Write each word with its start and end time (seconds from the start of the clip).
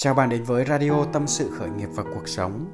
Chào 0.00 0.14
bạn 0.14 0.28
đến 0.28 0.42
với 0.42 0.64
Radio 0.64 1.04
Tâm 1.12 1.26
sự 1.26 1.50
khởi 1.58 1.70
nghiệp 1.70 1.88
và 1.94 2.02
cuộc 2.02 2.28
sống. 2.28 2.66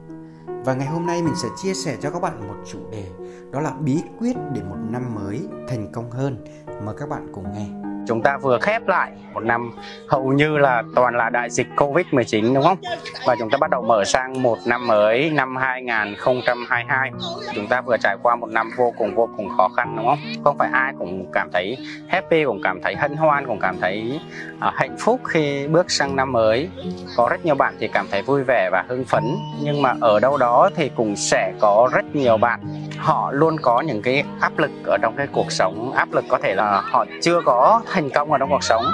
Và 0.65 0.74
ngày 0.74 0.87
hôm 0.87 1.07
nay 1.07 1.23
mình 1.23 1.35
sẽ 1.43 1.49
chia 1.62 1.75
sẻ 1.75 1.97
cho 2.00 2.11
các 2.11 2.23
bạn 2.23 2.49
một 2.49 2.54
chủ 2.67 2.79
đề, 2.91 3.07
đó 3.50 3.61
là 3.61 3.71
bí 3.71 4.03
quyết 4.19 4.37
để 4.54 4.62
một 4.62 4.77
năm 4.91 5.15
mới 5.15 5.41
thành 5.68 5.92
công 5.92 6.10
hơn. 6.10 6.45
Mời 6.84 6.95
các 6.99 7.08
bạn 7.08 7.26
cùng 7.33 7.52
nghe 7.52 7.83
chúng 8.06 8.22
ta 8.22 8.36
vừa 8.36 8.59
khép 8.59 8.88
lại 8.88 9.12
một 9.34 9.45
năm 9.45 9.70
hầu 10.09 10.32
như 10.32 10.59
là 10.59 10.82
toàn 10.95 11.16
là 11.16 11.30
đại 11.30 11.50
dịch 11.50 11.66
Covid-19 11.77 12.54
đúng 12.54 12.64
không? 12.64 12.79
Và 13.27 13.37
chúng 13.38 13.50
ta 13.50 13.59
bắt 13.59 13.70
đầu 13.70 13.82
mở 13.82 14.05
sang 14.05 14.43
một 14.43 14.59
năm 14.66 14.87
mới 14.87 15.30
năm 15.30 15.57
2022. 15.57 17.11
Chúng 17.55 17.66
ta 17.66 17.80
vừa 17.80 17.96
trải 17.96 18.16
qua 18.23 18.37
một 18.37 18.51
năm 18.51 18.70
vô 18.77 18.93
cùng 18.98 19.14
vô 19.14 19.29
cùng 19.37 19.48
khó 19.56 19.69
khăn 19.77 19.96
đúng 19.96 20.06
không? 20.06 20.19
Không 20.45 20.59
phải 20.59 20.70
ai 20.73 20.93
cũng 20.98 21.27
cảm 21.32 21.51
thấy 21.52 21.77
happy, 22.09 22.45
cũng 22.45 22.61
cảm 22.62 22.82
thấy 22.82 22.96
hân 22.96 23.16
hoan, 23.16 23.46
cũng 23.46 23.61
cảm 23.61 23.80
thấy 23.80 24.21
uh, 24.57 24.75
hạnh 24.75 24.96
phúc 24.98 25.21
khi 25.25 25.66
bước 25.66 25.91
sang 25.91 26.16
năm 26.16 26.32
mới. 26.32 26.68
Có 27.16 27.29
rất 27.30 27.45
nhiều 27.45 27.55
bạn 27.55 27.75
thì 27.80 27.89
cảm 27.89 28.07
thấy 28.11 28.23
vui 28.23 28.43
vẻ 28.43 28.68
và 28.73 28.84
hưng 28.88 29.05
phấn, 29.05 29.24
nhưng 29.62 29.82
mà 29.82 29.95
ở 30.01 30.21
đâu 30.21 30.37
đó 30.37 30.71
thì 30.77 30.91
cũng 30.96 31.16
sẽ 31.16 31.52
có 31.60 31.91
rất 31.93 32.05
nhiều 32.15 32.37
bạn 32.37 32.60
họ 32.98 33.30
luôn 33.32 33.57
có 33.62 33.80
những 33.80 34.02
cái 34.02 34.24
áp 34.41 34.59
lực 34.59 34.71
ở 34.87 34.98
trong 35.02 35.15
cái 35.16 35.27
cuộc 35.32 35.52
sống 35.52 35.93
áp 35.93 36.12
lực 36.12 36.24
có 36.29 36.38
thể 36.38 36.55
là 36.55 36.80
họ 36.80 37.05
chưa 37.23 37.41
có 37.45 37.82
thành 37.95 38.11
công 38.11 38.33
ở 38.33 38.39
trong 38.39 38.51
cuộc 38.51 38.62
sống 38.62 38.84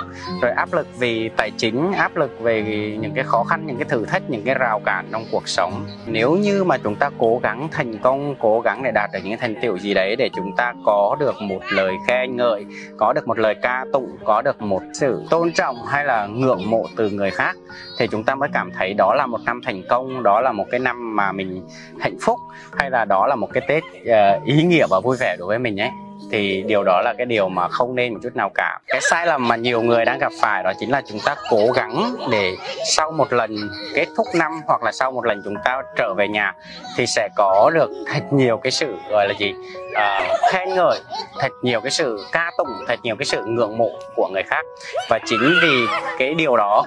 rồi 0.42 0.50
áp 0.50 0.72
lực 0.72 0.86
vì 0.98 1.28
tài 1.28 1.50
chính 1.50 1.92
áp 1.92 2.16
lực 2.16 2.40
về 2.40 2.62
những 3.00 3.12
cái 3.14 3.24
khó 3.24 3.44
khăn 3.44 3.66
những 3.66 3.76
cái 3.76 3.84
thử 3.88 4.04
thách 4.04 4.30
những 4.30 4.42
cái 4.44 4.54
rào 4.54 4.80
cản 4.84 5.08
trong 5.12 5.24
cuộc 5.30 5.48
sống. 5.48 5.86
Nếu 6.06 6.36
như 6.36 6.64
mà 6.64 6.78
chúng 6.78 6.96
ta 6.96 7.10
cố 7.18 7.40
gắng 7.42 7.68
thành 7.72 7.98
công 7.98 8.34
cố 8.40 8.60
gắng 8.60 8.82
để 8.82 8.90
đạt 8.90 9.10
được 9.12 9.18
những 9.24 9.38
thành 9.38 9.54
tựu 9.62 9.78
gì 9.78 9.94
đấy 9.94 10.16
để 10.16 10.30
chúng 10.36 10.56
ta 10.56 10.74
có 10.84 11.16
được 11.20 11.34
một 11.42 11.60
lời 11.72 11.94
khen 12.06 12.36
ngợi 12.36 12.66
có 12.96 13.12
được 13.12 13.28
một 13.28 13.38
lời 13.38 13.54
ca 13.62 13.84
tụng 13.92 14.16
có 14.24 14.42
được 14.42 14.62
một 14.62 14.82
sự 14.94 15.22
tôn 15.30 15.52
trọng 15.52 15.76
hay 15.86 16.04
là 16.04 16.26
ngưỡng 16.26 16.70
mộ 16.70 16.86
từ 16.96 17.10
người 17.10 17.30
khác 17.30 17.56
thì 17.98 18.06
chúng 18.06 18.24
ta 18.24 18.34
mới 18.34 18.48
cảm 18.52 18.70
thấy 18.78 18.94
đó 18.94 19.14
là 19.14 19.26
một 19.26 19.40
năm 19.44 19.60
thành 19.64 19.82
công 19.88 20.22
đó 20.22 20.40
là 20.40 20.52
một 20.52 20.66
cái 20.70 20.80
năm 20.80 21.16
mà 21.16 21.32
mình 21.32 21.68
hạnh 22.00 22.16
phúc 22.20 22.38
hay 22.72 22.90
là 22.90 23.04
đó 23.04 23.26
là 23.26 23.34
một 23.34 23.48
cái 23.52 23.62
tết 23.68 23.82
uh, 23.84 24.44
ý 24.44 24.62
nghĩa 24.62 24.86
và 24.90 25.00
vui 25.00 25.16
vẻ 25.20 25.36
đối 25.38 25.48
với 25.48 25.58
mình 25.58 25.80
ấy 25.80 25.90
thì 26.30 26.64
điều 26.66 26.82
đó 26.84 27.00
là 27.04 27.14
cái 27.18 27.26
điều 27.26 27.48
mà 27.48 27.68
không 27.68 27.94
nên 27.94 28.12
một 28.14 28.20
chút 28.22 28.36
nào 28.36 28.50
cả. 28.54 28.78
Cái 28.86 29.00
sai 29.10 29.26
lầm 29.26 29.48
mà 29.48 29.56
nhiều 29.56 29.82
người 29.82 30.04
đang 30.04 30.18
gặp 30.18 30.32
phải 30.40 30.62
đó 30.62 30.72
chính 30.80 30.90
là 30.90 31.02
chúng 31.08 31.18
ta 31.24 31.36
cố 31.50 31.66
gắng 31.74 32.14
để 32.30 32.52
sau 32.96 33.12
một 33.12 33.32
lần 33.32 33.56
kết 33.94 34.06
thúc 34.16 34.26
năm 34.34 34.52
hoặc 34.66 34.82
là 34.82 34.92
sau 34.92 35.12
một 35.12 35.24
lần 35.24 35.42
chúng 35.44 35.56
ta 35.64 35.82
trở 35.96 36.14
về 36.14 36.28
nhà 36.28 36.54
thì 36.96 37.06
sẽ 37.06 37.28
có 37.36 37.70
được 37.74 37.90
thật 38.06 38.32
nhiều 38.32 38.56
cái 38.56 38.70
sự 38.70 38.94
gọi 39.10 39.28
là 39.28 39.34
gì 39.38 39.54
à, 39.94 40.36
khen 40.52 40.74
ngợi 40.74 41.00
thật 41.38 41.52
nhiều 41.62 41.80
cái 41.80 41.90
sự 41.90 42.24
ca 42.32 42.50
tụng 42.58 42.68
thật 42.88 42.98
nhiều 43.02 43.16
cái 43.16 43.26
sự 43.26 43.42
ngưỡng 43.46 43.78
mộ 43.78 43.90
của 44.16 44.28
người 44.32 44.42
khác. 44.42 44.64
Và 45.10 45.18
chính 45.26 45.54
vì 45.62 45.86
cái 46.18 46.34
điều 46.34 46.56
đó 46.56 46.86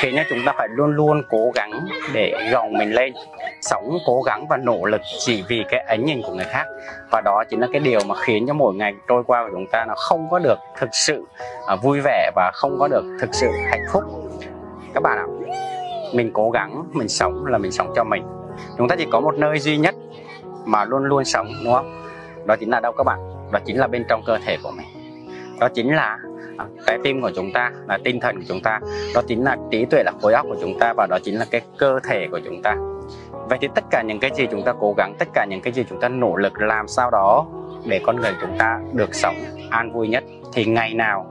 thế 0.00 0.12
nên 0.12 0.26
chúng 0.30 0.38
ta 0.46 0.52
phải 0.58 0.68
luôn 0.70 0.90
luôn 0.96 1.22
cố 1.30 1.50
gắng 1.54 1.86
để 2.12 2.50
gồng 2.52 2.72
mình 2.72 2.92
lên. 2.92 3.12
Sống, 3.60 3.98
cố 4.06 4.22
gắng 4.22 4.46
và 4.48 4.56
nỗ 4.56 4.84
lực 4.84 5.00
chỉ 5.18 5.44
vì 5.48 5.64
cái 5.68 5.80
ánh 5.80 6.04
nhìn 6.04 6.22
của 6.22 6.34
người 6.34 6.44
khác. 6.44 6.66
Và 7.10 7.20
đó 7.24 7.44
chính 7.50 7.60
là 7.60 7.66
cái 7.72 7.80
điều 7.80 8.00
mà 8.06 8.14
khiến 8.14 8.46
cho 8.46 8.54
mỗi 8.54 8.74
ngày 8.74 8.94
trôi 9.08 9.22
qua 9.26 9.44
của 9.44 9.50
chúng 9.52 9.66
ta 9.66 9.84
nó 9.88 9.94
không 9.96 10.30
có 10.30 10.38
được 10.38 10.58
thực 10.78 10.88
sự 10.92 11.26
à, 11.66 11.76
vui 11.76 12.00
vẻ 12.04 12.30
và 12.36 12.50
không 12.54 12.78
có 12.78 12.88
được 12.88 13.04
thực 13.20 13.34
sự 13.34 13.50
hạnh 13.70 13.84
phúc. 13.92 14.02
Các 14.94 15.02
bạn 15.02 15.18
ạ, 15.18 15.26
mình 16.14 16.30
cố 16.34 16.50
gắng, 16.50 16.84
mình 16.92 17.08
sống 17.08 17.46
là 17.46 17.58
mình 17.58 17.72
sống 17.72 17.92
cho 17.96 18.04
mình. 18.04 18.22
Chúng 18.78 18.88
ta 18.88 18.96
chỉ 18.96 19.06
có 19.10 19.20
một 19.20 19.34
nơi 19.34 19.58
duy 19.58 19.76
nhất 19.76 19.94
mà 20.64 20.84
luôn 20.84 21.04
luôn 21.04 21.24
sống, 21.24 21.46
đúng 21.64 21.74
không? 21.74 22.08
Đó 22.46 22.56
chính 22.56 22.70
là 22.70 22.80
đâu 22.80 22.92
các 22.92 23.04
bạn? 23.04 23.18
Đó 23.52 23.58
chính 23.64 23.78
là 23.78 23.86
bên 23.86 24.04
trong 24.08 24.22
cơ 24.26 24.38
thể 24.44 24.56
của 24.62 24.70
mình. 24.70 24.86
Đó 25.60 25.68
chính 25.74 25.94
là 25.94 26.18
trái 26.86 26.98
tim 27.04 27.22
của 27.22 27.30
chúng 27.36 27.52
ta 27.52 27.70
là 27.88 27.98
tinh 28.04 28.20
thần 28.20 28.36
của 28.36 28.44
chúng 28.48 28.60
ta. 28.60 28.80
Đó 29.14 29.22
chính 29.28 29.44
là 29.44 29.56
trí 29.70 29.84
tuệ 29.84 30.02
là 30.02 30.12
khối 30.22 30.32
óc 30.32 30.46
của 30.48 30.56
chúng 30.60 30.78
ta 30.78 30.92
và 30.96 31.06
đó 31.10 31.18
chính 31.24 31.38
là 31.38 31.46
cái 31.50 31.60
cơ 31.78 31.98
thể 32.08 32.28
của 32.30 32.40
chúng 32.44 32.62
ta. 32.62 32.76
Vậy 33.48 33.58
thì 33.60 33.68
tất 33.74 33.84
cả 33.90 34.02
những 34.02 34.20
cái 34.20 34.30
gì 34.34 34.46
chúng 34.50 34.62
ta 34.62 34.72
cố 34.80 34.94
gắng, 34.96 35.14
tất 35.18 35.28
cả 35.34 35.46
những 35.50 35.60
cái 35.60 35.72
gì 35.72 35.84
chúng 35.90 36.00
ta 36.00 36.08
nỗ 36.08 36.36
lực 36.36 36.52
làm 36.60 36.88
sao 36.88 37.10
đó 37.10 37.46
để 37.84 38.00
con 38.04 38.16
người 38.20 38.32
chúng 38.40 38.58
ta 38.58 38.80
được 38.92 39.14
sống 39.14 39.36
an 39.70 39.92
vui 39.92 40.08
nhất, 40.08 40.24
thì 40.52 40.64
ngày 40.64 40.94
nào 40.94 41.26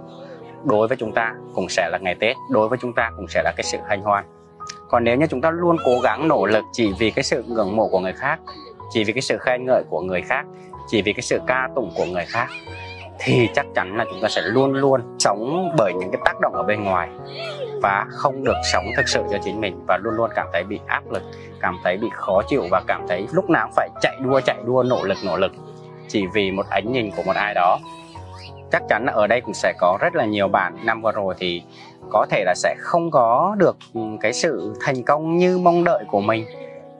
đối 0.63 0.87
với 0.87 0.97
chúng 0.97 1.13
ta 1.13 1.33
cũng 1.55 1.69
sẽ 1.69 1.89
là 1.91 1.97
ngày 1.97 2.15
Tết, 2.15 2.37
đối 2.49 2.69
với 2.69 2.77
chúng 2.81 2.93
ta 2.93 3.11
cũng 3.17 3.27
sẽ 3.27 3.41
là 3.43 3.53
cái 3.57 3.63
sự 3.63 3.77
hân 3.89 4.01
hoan. 4.01 4.25
Còn 4.89 5.03
nếu 5.03 5.17
như 5.17 5.27
chúng 5.27 5.41
ta 5.41 5.51
luôn 5.51 5.77
cố 5.85 5.99
gắng 6.03 6.27
nỗ 6.27 6.45
lực 6.45 6.63
chỉ 6.71 6.93
vì 6.99 7.11
cái 7.11 7.23
sự 7.23 7.43
ngưỡng 7.47 7.75
mộ 7.75 7.87
của 7.87 7.99
người 7.99 8.13
khác, 8.13 8.39
chỉ 8.91 9.03
vì 9.03 9.13
cái 9.13 9.21
sự 9.21 9.37
khen 9.37 9.65
ngợi 9.65 9.83
của 9.89 10.01
người 10.01 10.21
khác, 10.21 10.45
chỉ 10.87 11.01
vì 11.01 11.13
cái 11.13 11.21
sự 11.21 11.39
ca 11.47 11.69
tụng 11.75 11.91
của 11.97 12.05
người 12.05 12.25
khác 12.25 12.47
thì 13.23 13.49
chắc 13.53 13.65
chắn 13.75 13.97
là 13.97 14.05
chúng 14.09 14.21
ta 14.21 14.29
sẽ 14.29 14.41
luôn 14.41 14.73
luôn 14.73 15.01
sống 15.19 15.71
bởi 15.77 15.93
những 15.93 16.11
cái 16.11 16.21
tác 16.25 16.39
động 16.41 16.53
ở 16.53 16.63
bên 16.63 16.83
ngoài 16.83 17.09
và 17.81 18.05
không 18.09 18.43
được 18.43 18.57
sống 18.73 18.85
thực 18.97 19.07
sự 19.07 19.23
cho 19.31 19.37
chính 19.43 19.61
mình 19.61 19.79
và 19.87 19.97
luôn 19.97 20.13
luôn 20.13 20.29
cảm 20.35 20.47
thấy 20.53 20.63
bị 20.63 20.79
áp 20.85 21.11
lực, 21.11 21.23
cảm 21.59 21.77
thấy 21.83 21.97
bị 21.97 22.09
khó 22.13 22.41
chịu 22.47 22.63
và 22.71 22.81
cảm 22.87 23.05
thấy 23.07 23.27
lúc 23.31 23.49
nào 23.49 23.67
cũng 23.67 23.75
phải 23.75 23.89
chạy 24.01 24.17
đua 24.19 24.39
chạy 24.39 24.57
đua, 24.65 24.83
nỗ 24.83 25.03
lực 25.03 25.17
nỗ 25.25 25.37
lực 25.37 25.51
chỉ 26.07 26.27
vì 26.33 26.51
một 26.51 26.65
ánh 26.69 26.91
nhìn 26.91 27.11
của 27.17 27.23
một 27.23 27.35
ai 27.35 27.53
đó. 27.53 27.79
Chắc 28.71 28.83
chắn 28.89 29.05
là 29.05 29.13
ở 29.13 29.27
đây 29.27 29.41
cũng 29.41 29.53
sẽ 29.53 29.73
có 29.79 29.97
rất 30.01 30.15
là 30.15 30.25
nhiều 30.25 30.47
bạn 30.47 30.77
năm 30.83 31.01
vừa 31.01 31.11
rồi 31.11 31.35
thì 31.37 31.63
có 32.09 32.25
thể 32.29 32.43
là 32.45 32.53
sẽ 32.55 32.75
không 32.79 33.11
có 33.11 33.55
được 33.57 33.77
cái 34.21 34.33
sự 34.33 34.73
thành 34.81 35.03
công 35.03 35.37
như 35.37 35.57
mong 35.57 35.83
đợi 35.83 36.03
của 36.07 36.21
mình 36.21 36.45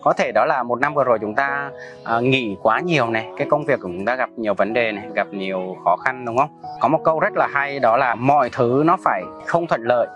có 0.02 0.14
thể 0.14 0.32
đó 0.32 0.46
là 0.46 0.64
một 0.64 0.80
năm 0.80 0.94
vừa 0.94 1.04
rồi 1.04 1.20
chúng 1.20 1.36
ta 1.36 1.72
uh, 2.18 2.24
nghỉ 2.24 2.58
quá 2.62 2.80
nhiều 2.80 3.10
này 3.10 3.28
cái 3.38 3.48
công 3.50 3.66
việc 3.66 3.80
của 3.80 3.88
chúng 3.88 4.06
ta 4.06 4.16
gặp 4.16 4.30
nhiều 4.36 4.54
vấn 4.54 4.74
đề 4.74 4.92
này 4.92 5.04
gặp 5.16 5.28
nhiều 5.32 5.78
khó 5.84 5.96
khăn 5.96 6.26
đúng 6.26 6.38
không? 6.38 6.50
Có 6.80 6.88
một 6.88 7.00
câu 7.04 7.20
rất 7.20 7.34
là 7.36 7.48
hay 7.54 7.80
đó 7.80 7.98
là 7.98 8.16
mọi 8.16 8.50
thứ 8.54 8.84
nó 8.86 8.98
phải 9.04 9.24
không 9.46 9.68
thuận 9.68 9.84
lợi 9.84 10.08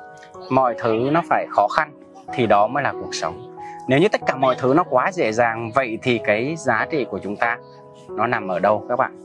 mọi 0.49 0.75
thứ 0.79 1.09
nó 1.11 1.21
phải 1.29 1.45
khó 1.49 1.67
khăn 1.67 1.91
thì 2.33 2.47
đó 2.47 2.67
mới 2.67 2.83
là 2.83 2.91
cuộc 2.91 3.15
sống. 3.15 3.55
Nếu 3.87 3.99
như 3.99 4.09
tất 4.09 4.21
cả 4.27 4.35
mọi 4.35 4.55
thứ 4.59 4.73
nó 4.75 4.83
quá 4.89 5.11
dễ 5.11 5.31
dàng 5.31 5.71
vậy 5.75 5.97
thì 6.01 6.19
cái 6.23 6.55
giá 6.57 6.87
trị 6.89 7.05
của 7.09 7.19
chúng 7.19 7.35
ta 7.35 7.57
nó 8.09 8.27
nằm 8.27 8.47
ở 8.47 8.59
đâu 8.59 8.85
các 8.89 8.95
bạn? 8.95 9.24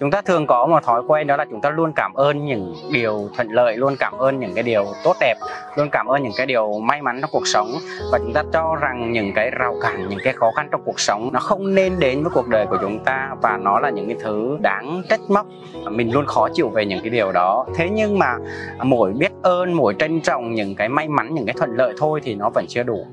Chúng 0.00 0.10
ta 0.10 0.20
thường 0.20 0.46
có 0.46 0.66
một 0.66 0.82
thói 0.82 1.02
quen 1.08 1.26
đó 1.26 1.36
là 1.36 1.44
chúng 1.50 1.60
ta 1.60 1.70
luôn 1.70 1.92
cảm 1.96 2.12
ơn 2.14 2.46
những 2.46 2.74
điều 2.92 3.28
thuận 3.36 3.48
lợi, 3.50 3.76
luôn 3.76 3.96
cảm 3.98 4.18
ơn 4.18 4.40
những 4.40 4.54
cái 4.54 4.62
điều 4.62 4.84
tốt 5.04 5.16
đẹp, 5.20 5.34
luôn 5.76 5.88
cảm 5.90 6.06
ơn 6.06 6.22
những 6.22 6.32
cái 6.36 6.46
điều 6.46 6.78
may 6.78 7.02
mắn 7.02 7.20
trong 7.20 7.30
cuộc 7.32 7.46
sống. 7.46 7.68
Và 8.12 8.18
chúng 8.18 8.32
ta 8.32 8.42
cho 8.52 8.76
rằng 8.80 9.12
những 9.12 9.32
cái 9.34 9.50
rào 9.50 9.74
cản, 9.82 10.08
những 10.08 10.18
cái 10.24 10.32
khó 10.32 10.50
khăn 10.56 10.68
trong 10.70 10.82
cuộc 10.84 11.00
sống 11.00 11.30
nó 11.32 11.40
không 11.40 11.74
nên 11.74 11.98
đến 11.98 12.22
với 12.22 12.30
cuộc 12.34 12.48
đời 12.48 12.66
của 12.66 12.78
chúng 12.80 13.04
ta 13.04 13.34
và 13.42 13.56
nó 13.56 13.80
là 13.80 13.90
những 13.90 14.06
cái 14.06 14.16
thứ 14.20 14.56
đáng 14.60 15.02
trách 15.08 15.20
móc. 15.28 15.46
Mình 15.90 16.12
luôn 16.12 16.26
khó 16.26 16.48
chịu 16.54 16.68
về 16.68 16.86
những 16.86 17.00
cái 17.02 17.10
điều 17.10 17.32
đó. 17.32 17.66
Thế 17.74 17.88
nhưng 17.92 18.18
mà 18.18 18.36
mỗi 18.82 19.12
biết 19.12 19.32
ơn, 19.42 19.72
mỗi 19.72 19.94
trân 19.98 20.20
trọng 20.20 20.54
những 20.54 20.74
cái 20.74 20.88
may 20.88 21.08
mắn, 21.08 21.34
những 21.34 21.46
cái 21.46 21.54
thuận 21.58 21.76
lợi 21.76 21.92
thôi 21.98 22.20
thì 22.24 22.34
nó 22.34 22.50
vẫn 22.54 22.64
chưa 22.68 22.82
đủ 22.82 23.06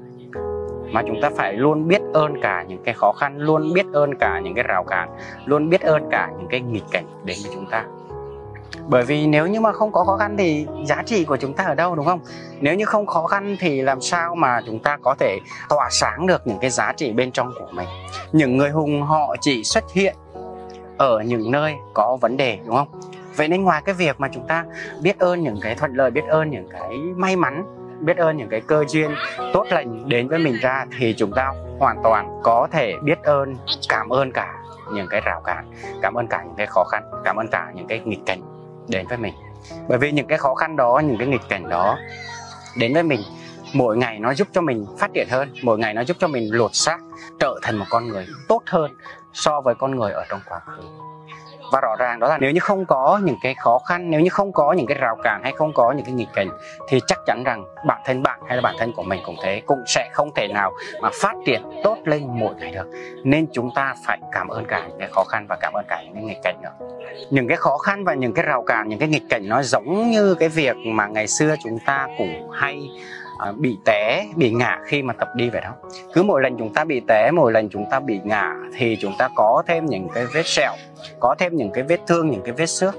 mà 0.91 1.03
chúng 1.07 1.22
ta 1.22 1.29
phải 1.35 1.53
luôn 1.53 1.88
biết 1.88 2.01
ơn 2.13 2.41
cả 2.41 2.66
những 2.68 2.84
cái 2.84 2.94
khó 2.94 3.12
khăn, 3.12 3.38
luôn 3.38 3.73
biết 3.73 3.85
ơn 3.94 4.16
cả 4.16 4.40
những 4.40 4.56
cái 4.56 4.63
rào 4.63 4.84
cản, 4.84 5.09
luôn 5.46 5.69
biết 5.69 5.81
ơn 5.81 6.09
cả 6.12 6.29
những 6.38 6.47
cái 6.50 6.62
nghịch 6.62 6.85
cảnh 6.91 7.06
đến 7.23 7.38
với 7.44 7.51
chúng 7.53 7.66
ta. 7.66 7.85
Bởi 8.88 9.03
vì 9.03 9.28
nếu 9.28 9.47
như 9.47 9.62
mà 9.62 9.72
không 9.72 9.91
có 9.91 10.03
khó 10.03 10.18
khăn 10.18 10.35
thì 10.38 10.68
giá 10.85 11.03
trị 11.06 11.25
của 11.25 11.38
chúng 11.38 11.53
ta 11.53 11.63
ở 11.63 11.75
đâu, 11.75 11.96
đúng 11.96 12.06
không? 12.06 12.19
Nếu 12.59 12.75
như 12.75 12.85
không 12.85 13.06
khó 13.06 13.28
khăn 13.28 13.56
thì 13.59 13.81
làm 13.81 14.01
sao 14.01 14.35
mà 14.35 14.62
chúng 14.66 14.79
ta 14.79 14.97
có 15.01 15.16
thể 15.19 15.40
tỏa 15.69 15.88
sáng 15.91 16.28
được 16.28 16.47
những 16.47 16.57
cái 16.62 16.69
giá 16.69 16.94
trị 16.97 17.12
bên 17.12 17.31
trong 17.31 17.52
của 17.59 17.67
mình? 17.72 17.88
Những 18.31 18.57
người 18.57 18.69
hùng 18.69 19.02
họ 19.02 19.35
chỉ 19.41 19.63
xuất 19.63 19.84
hiện 19.94 20.16
ở 20.97 21.19
những 21.19 21.52
nơi 21.52 21.73
có 21.94 22.17
vấn 22.22 22.38
đề, 22.38 22.59
đúng 22.66 22.75
không? 22.75 22.88
Vậy 23.35 23.47
nên 23.47 23.63
ngoài 23.63 23.81
cái 23.85 23.96
việc 23.96 24.19
mà 24.19 24.28
chúng 24.34 24.47
ta 24.47 24.66
biết 25.02 25.19
ơn 25.19 25.44
những 25.44 25.57
cái 25.62 25.75
thuận 25.75 25.94
lợi, 25.94 26.12
biết 26.12 26.25
ơn 26.28 26.52
những 26.52 26.67
cái 26.72 26.97
may 27.16 27.35
mắn 27.35 27.66
biết 28.02 28.18
ơn 28.18 28.38
những 28.38 28.50
cái 28.50 28.62
cơ 28.62 28.84
duyên 28.88 29.16
tốt 29.54 29.66
lành 29.70 30.10
đến 30.10 30.28
với 30.28 30.40
mình 30.40 30.58
ra 30.62 30.86
thì 31.00 31.14
chúng 31.18 31.32
ta 31.32 31.54
hoàn 31.80 31.98
toàn 32.04 32.40
có 32.44 32.68
thể 32.72 32.94
biết 33.04 33.24
ơn, 33.24 33.58
cảm 33.90 34.10
ơn 34.10 34.32
cả 34.32 34.54
những 34.94 35.08
cái 35.10 35.22
rào 35.22 35.42
cản, 35.42 35.72
cảm 36.02 36.14
ơn 36.14 36.28
cả 36.28 36.44
những 36.46 36.56
cái 36.58 36.68
khó 36.68 36.84
khăn, 36.84 37.04
cảm 37.24 37.36
ơn 37.36 37.48
cả 37.48 37.72
những 37.76 37.88
cái 37.88 38.02
nghịch 38.06 38.26
cảnh 38.26 38.42
đến 38.88 39.08
với 39.08 39.18
mình. 39.18 39.34
Bởi 39.88 39.98
vì 39.98 40.12
những 40.12 40.28
cái 40.28 40.38
khó 40.38 40.56
khăn 40.56 40.76
đó, 40.76 41.02
những 41.06 41.18
cái 41.18 41.28
nghịch 41.28 41.50
cảnh 41.50 41.70
đó 41.70 41.98
đến 42.78 42.94
với 42.94 43.04
mình, 43.04 43.22
mỗi 43.74 43.98
ngày 43.98 44.20
nó 44.20 44.34
giúp 44.34 44.48
cho 44.52 44.62
mình 44.62 44.86
phát 45.00 45.12
triển 45.14 45.28
hơn, 45.32 45.53
mỗi 45.64 45.78
ngày 45.80 45.94
nó 45.94 46.03
giúp 46.03 46.18
cho 46.20 46.28
mình 46.28 46.53
lột 46.53 46.72
xác, 46.74 46.98
trở 47.40 47.59
thành 47.62 47.78
một 47.78 47.86
con 47.90 48.08
người 48.08 48.28
tốt 48.48 48.62
hơn 48.66 48.91
so 49.34 49.62
với 49.62 49.76
con 49.76 49.96
người 49.96 50.12
ở 50.12 50.26
trong 50.30 50.40
quá 50.50 50.59
khứ 50.66 50.82
và 51.72 51.82
rõ 51.82 51.96
ràng 52.00 52.20
đó 52.20 52.28
là 52.28 52.38
nếu 52.38 52.52
như 52.52 52.59
không 52.59 52.85
có 52.85 53.20
những 53.23 53.38
cái 53.41 53.53
khó 53.53 53.79
khăn, 53.79 54.12
nếu 54.12 54.22
như 54.22 54.29
không 54.29 54.52
có 54.52 54.73
những 54.73 54.88
cái 54.88 54.97
rào 54.97 55.16
cản 55.23 55.41
hay 55.44 55.52
không 55.52 55.73
có 55.73 55.91
những 55.91 56.06
cái 56.06 56.14
nghịch 56.14 56.34
cảnh, 56.34 56.50
thì 56.90 57.00
chắc 57.08 57.20
chắn 57.26 57.44
rằng 57.44 57.66
bản 57.85 58.02
thân 58.06 58.23
bạn 58.23 58.40
hay 58.47 58.56
là 58.58 58.62
bản 58.62 58.76
thân 58.79 58.94
của 58.94 59.03
mình 59.03 59.22
cũng 59.26 59.35
thế, 59.44 59.62
cũng 59.66 59.84
sẽ 59.88 60.09
không 60.14 60.29
thể 60.35 60.47
nào 60.47 60.73
mà 61.02 61.09
phát 61.22 61.34
triển 61.46 61.62
tốt 61.84 61.97
lên 62.06 62.28
mỗi 62.28 62.56
ngày 62.56 62.72
được. 62.72 62.90
Nên 63.23 63.47
chúng 63.53 63.70
ta 63.76 63.96
phải 64.06 64.20
cảm 64.32 64.47
ơn 64.47 64.66
cả 64.66 64.85
những 64.88 65.00
cái 65.00 65.08
khó 65.12 65.23
khăn 65.23 65.46
và 65.50 65.58
cảm 65.62 65.73
ơn 65.73 65.85
cả 65.90 66.02
những 66.03 66.14
cái 66.14 66.23
nghịch 66.23 66.41
cảnh 66.44 66.56
nữa. 66.64 66.88
Những 67.29 67.47
cái 67.47 67.58
khó 67.58 67.78
khăn 67.78 68.03
và 68.03 68.14
những 68.14 68.34
cái 68.34 68.46
rào 68.46 68.64
cản, 68.64 68.88
những 68.88 69.00
cái 69.00 69.09
nghịch 69.09 69.29
cảnh 69.29 69.50
nó 69.50 69.62
giống 69.62 70.12
như 70.12 70.35
cái 70.35 70.50
việc 70.50 70.76
mà 70.85 71.08
ngày 71.08 71.28
xưa 71.28 71.56
chúng 71.64 71.79
ta 71.85 72.08
cũng 72.17 72.50
hay 72.52 72.90
à, 73.40 73.52
bị 73.58 73.78
té, 73.85 74.26
bị 74.35 74.52
ngã 74.52 74.79
khi 74.85 75.02
mà 75.02 75.14
tập 75.14 75.29
đi 75.35 75.50
vậy 75.50 75.62
đó. 75.62 75.72
Cứ 76.14 76.23
mỗi 76.23 76.41
lần 76.41 76.58
chúng 76.58 76.73
ta 76.73 76.84
bị 76.84 77.02
té, 77.08 77.32
mỗi 77.32 77.52
lần 77.52 77.70
chúng 77.70 77.85
ta 77.91 78.00
bị 78.00 78.20
ngã 78.23 78.53
thì 78.78 78.97
chúng 79.02 79.14
ta 79.17 79.29
có 79.35 79.64
thêm 79.67 79.85
những 79.85 80.08
cái 80.14 80.26
vết 80.34 80.46
sẹo 80.46 80.73
có 81.19 81.35
thêm 81.40 81.55
những 81.55 81.72
cái 81.72 81.84
vết 81.84 81.99
thương, 82.07 82.29
những 82.29 82.41
cái 82.41 82.53
vết 82.53 82.66
xước. 82.66 82.96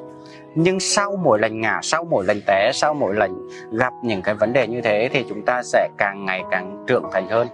Nhưng 0.55 0.81
sau 0.81 1.17
mỗi 1.17 1.39
lần 1.39 1.61
ngã 1.61 1.81
sau 1.83 2.05
mỗi 2.05 2.25
lần 2.25 2.41
té, 2.47 2.71
sau 2.75 2.95
mỗi 2.95 3.15
lần 3.15 3.49
gặp 3.73 3.93
những 4.03 4.23
cái 4.23 4.35
vấn 4.35 4.53
đề 4.53 4.67
như 4.67 4.81
thế 4.81 5.09
thì 5.13 5.25
chúng 5.29 5.43
ta 5.43 5.63
sẽ 5.63 5.89
càng 5.99 6.25
ngày 6.25 6.43
càng 6.51 6.85
trưởng 6.87 7.05
thành 7.13 7.29
hơn, 7.29 7.49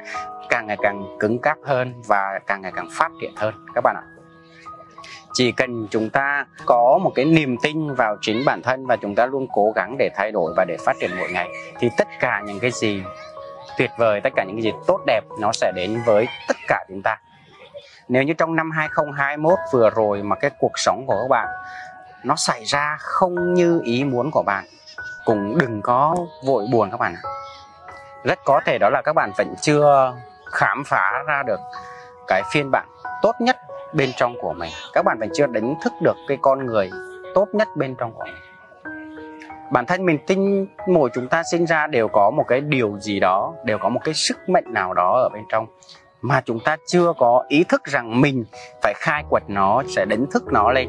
càng 0.49 0.67
ngày 0.67 0.77
càng 0.83 1.17
cứng 1.21 1.39
cáp 1.39 1.59
hơn 1.65 1.95
và 2.07 2.41
càng 2.47 2.63
ngày 2.63 2.73
càng 2.75 2.89
phát 2.93 3.09
triển 3.21 3.33
hơn. 3.37 3.55
Các 3.75 3.81
bạn 3.85 3.97
ạ. 3.97 4.05
Chỉ 5.35 5.53
cần 5.53 5.87
chúng 5.91 6.11
ta 6.11 6.47
có 6.67 6.99
một 7.03 7.13
cái 7.15 7.25
niềm 7.25 7.57
tin 7.63 7.95
vào 7.95 8.17
chính 8.21 8.45
bản 8.47 8.63
thân 8.63 8.87
và 8.87 8.97
chúng 8.97 9.15
ta 9.15 9.27
luôn 9.27 9.47
cố 9.53 9.73
gắng 9.75 9.97
để 9.99 10.11
thay 10.17 10.33
đổi 10.33 10.55
và 10.57 10.65
để 10.65 10.77
phát 10.87 10.97
triển 11.01 11.11
mỗi 11.19 11.33
ngày, 11.33 11.49
thì 11.79 11.89
tất 11.99 12.09
cả 12.21 12.43
những 12.47 12.61
cái 12.61 12.71
gì 12.71 13.03
tuyệt 13.79 13.91
vời, 13.99 14.21
tất 14.21 14.31
cả 14.37 14.45
những 14.45 14.57
cái 14.57 14.63
gì 14.63 14.73
tốt 14.87 15.01
đẹp 15.07 15.21
nó 15.41 15.53
sẽ 15.53 15.73
đến 15.77 16.01
với 16.07 16.27
tất 16.49 16.57
cả 16.69 16.85
chúng 16.89 17.03
ta 17.03 17.21
nếu 18.13 18.23
như 18.23 18.33
trong 18.33 18.57
năm 18.57 18.71
2021 18.71 19.59
vừa 19.73 19.91
rồi 19.91 20.23
mà 20.23 20.37
cái 20.37 20.51
cuộc 20.59 20.73
sống 20.75 21.05
của 21.07 21.19
các 21.23 21.29
bạn 21.29 21.49
nó 22.25 22.37
xảy 22.37 22.65
ra 22.65 22.97
không 23.01 23.55
như 23.55 23.81
ý 23.85 24.05
muốn 24.05 24.31
của 24.31 24.43
bạn, 24.43 24.65
cũng 25.25 25.59
đừng 25.59 25.83
có 25.83 26.17
vội 26.47 26.67
buồn 26.73 26.91
các 26.91 26.97
bạn 26.97 27.15
ạ. 27.15 27.23
Rất 28.25 28.39
có 28.45 28.61
thể 28.67 28.79
đó 28.79 28.91
là 28.91 29.03
các 29.03 29.13
bạn 29.13 29.31
vẫn 29.39 29.55
chưa 29.61 30.15
khám 30.47 30.83
phá 30.87 31.23
ra 31.27 31.43
được 31.47 31.61
cái 32.27 32.43
phiên 32.53 32.71
bản 32.71 32.87
tốt 33.23 33.33
nhất 33.41 33.57
bên 33.93 34.11
trong 34.17 34.35
của 34.41 34.53
mình. 34.53 34.71
Các 34.93 35.05
bạn 35.05 35.19
vẫn 35.21 35.29
chưa 35.35 35.47
đánh 35.47 35.75
thức 35.83 35.93
được 36.03 36.17
cái 36.29 36.39
con 36.43 36.67
người 36.67 36.91
tốt 37.35 37.49
nhất 37.53 37.69
bên 37.77 37.95
trong 37.95 38.13
của 38.13 38.25
mình. 38.25 38.35
Bản 39.71 39.87
thân 39.87 40.07
mình 40.07 40.19
tin 40.27 40.67
mỗi 40.89 41.11
chúng 41.15 41.29
ta 41.29 41.43
sinh 41.51 41.67
ra 41.67 41.87
đều 41.87 42.09
có 42.09 42.31
một 42.31 42.45
cái 42.49 42.61
điều 42.61 42.99
gì 42.99 43.21
đó, 43.21 43.55
đều 43.65 43.79
có 43.79 43.89
một 43.89 44.01
cái 44.05 44.15
sức 44.15 44.49
mạnh 44.49 44.65
nào 44.67 44.95
đó 44.95 45.13
ở 45.23 45.29
bên 45.29 45.43
trong 45.49 45.67
mà 46.23 46.41
chúng 46.45 46.61
ta 46.61 46.77
chưa 46.87 47.13
có 47.19 47.45
ý 47.49 47.65
thức 47.65 47.85
rằng 47.85 48.21
mình 48.21 48.45
phải 48.83 48.95
khai 48.97 49.25
quật 49.29 49.43
nó, 49.49 49.83
sẽ 49.89 50.05
đánh 50.05 50.27
thức 50.31 50.45
nó 50.53 50.73
lên. 50.73 50.89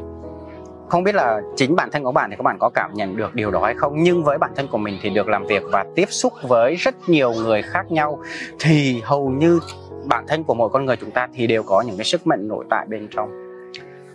Không 0.88 1.04
biết 1.04 1.14
là 1.14 1.40
chính 1.56 1.76
bản 1.76 1.90
thân 1.90 2.04
của 2.04 2.12
bạn 2.12 2.30
thì 2.30 2.36
các 2.36 2.42
bạn 2.42 2.58
có 2.58 2.70
cảm 2.74 2.94
nhận 2.94 3.16
được 3.16 3.34
điều 3.34 3.50
đó 3.50 3.60
hay 3.64 3.74
không? 3.74 3.92
Nhưng 3.96 4.24
với 4.24 4.38
bản 4.38 4.50
thân 4.56 4.68
của 4.68 4.78
mình 4.78 4.98
thì 5.02 5.10
được 5.10 5.28
làm 5.28 5.46
việc 5.46 5.62
và 5.72 5.84
tiếp 5.94 6.06
xúc 6.10 6.32
với 6.42 6.74
rất 6.74 6.94
nhiều 7.06 7.32
người 7.32 7.62
khác 7.62 7.92
nhau 7.92 8.18
thì 8.60 9.02
hầu 9.04 9.28
như 9.28 9.60
bản 10.04 10.24
thân 10.28 10.44
của 10.44 10.54
mỗi 10.54 10.68
con 10.68 10.84
người 10.84 10.96
chúng 10.96 11.10
ta 11.10 11.28
thì 11.34 11.46
đều 11.46 11.62
có 11.62 11.80
những 11.80 11.96
cái 11.96 12.04
sức 12.04 12.26
mạnh 12.26 12.48
nội 12.48 12.64
tại 12.70 12.86
bên 12.88 13.08
trong. 13.10 13.30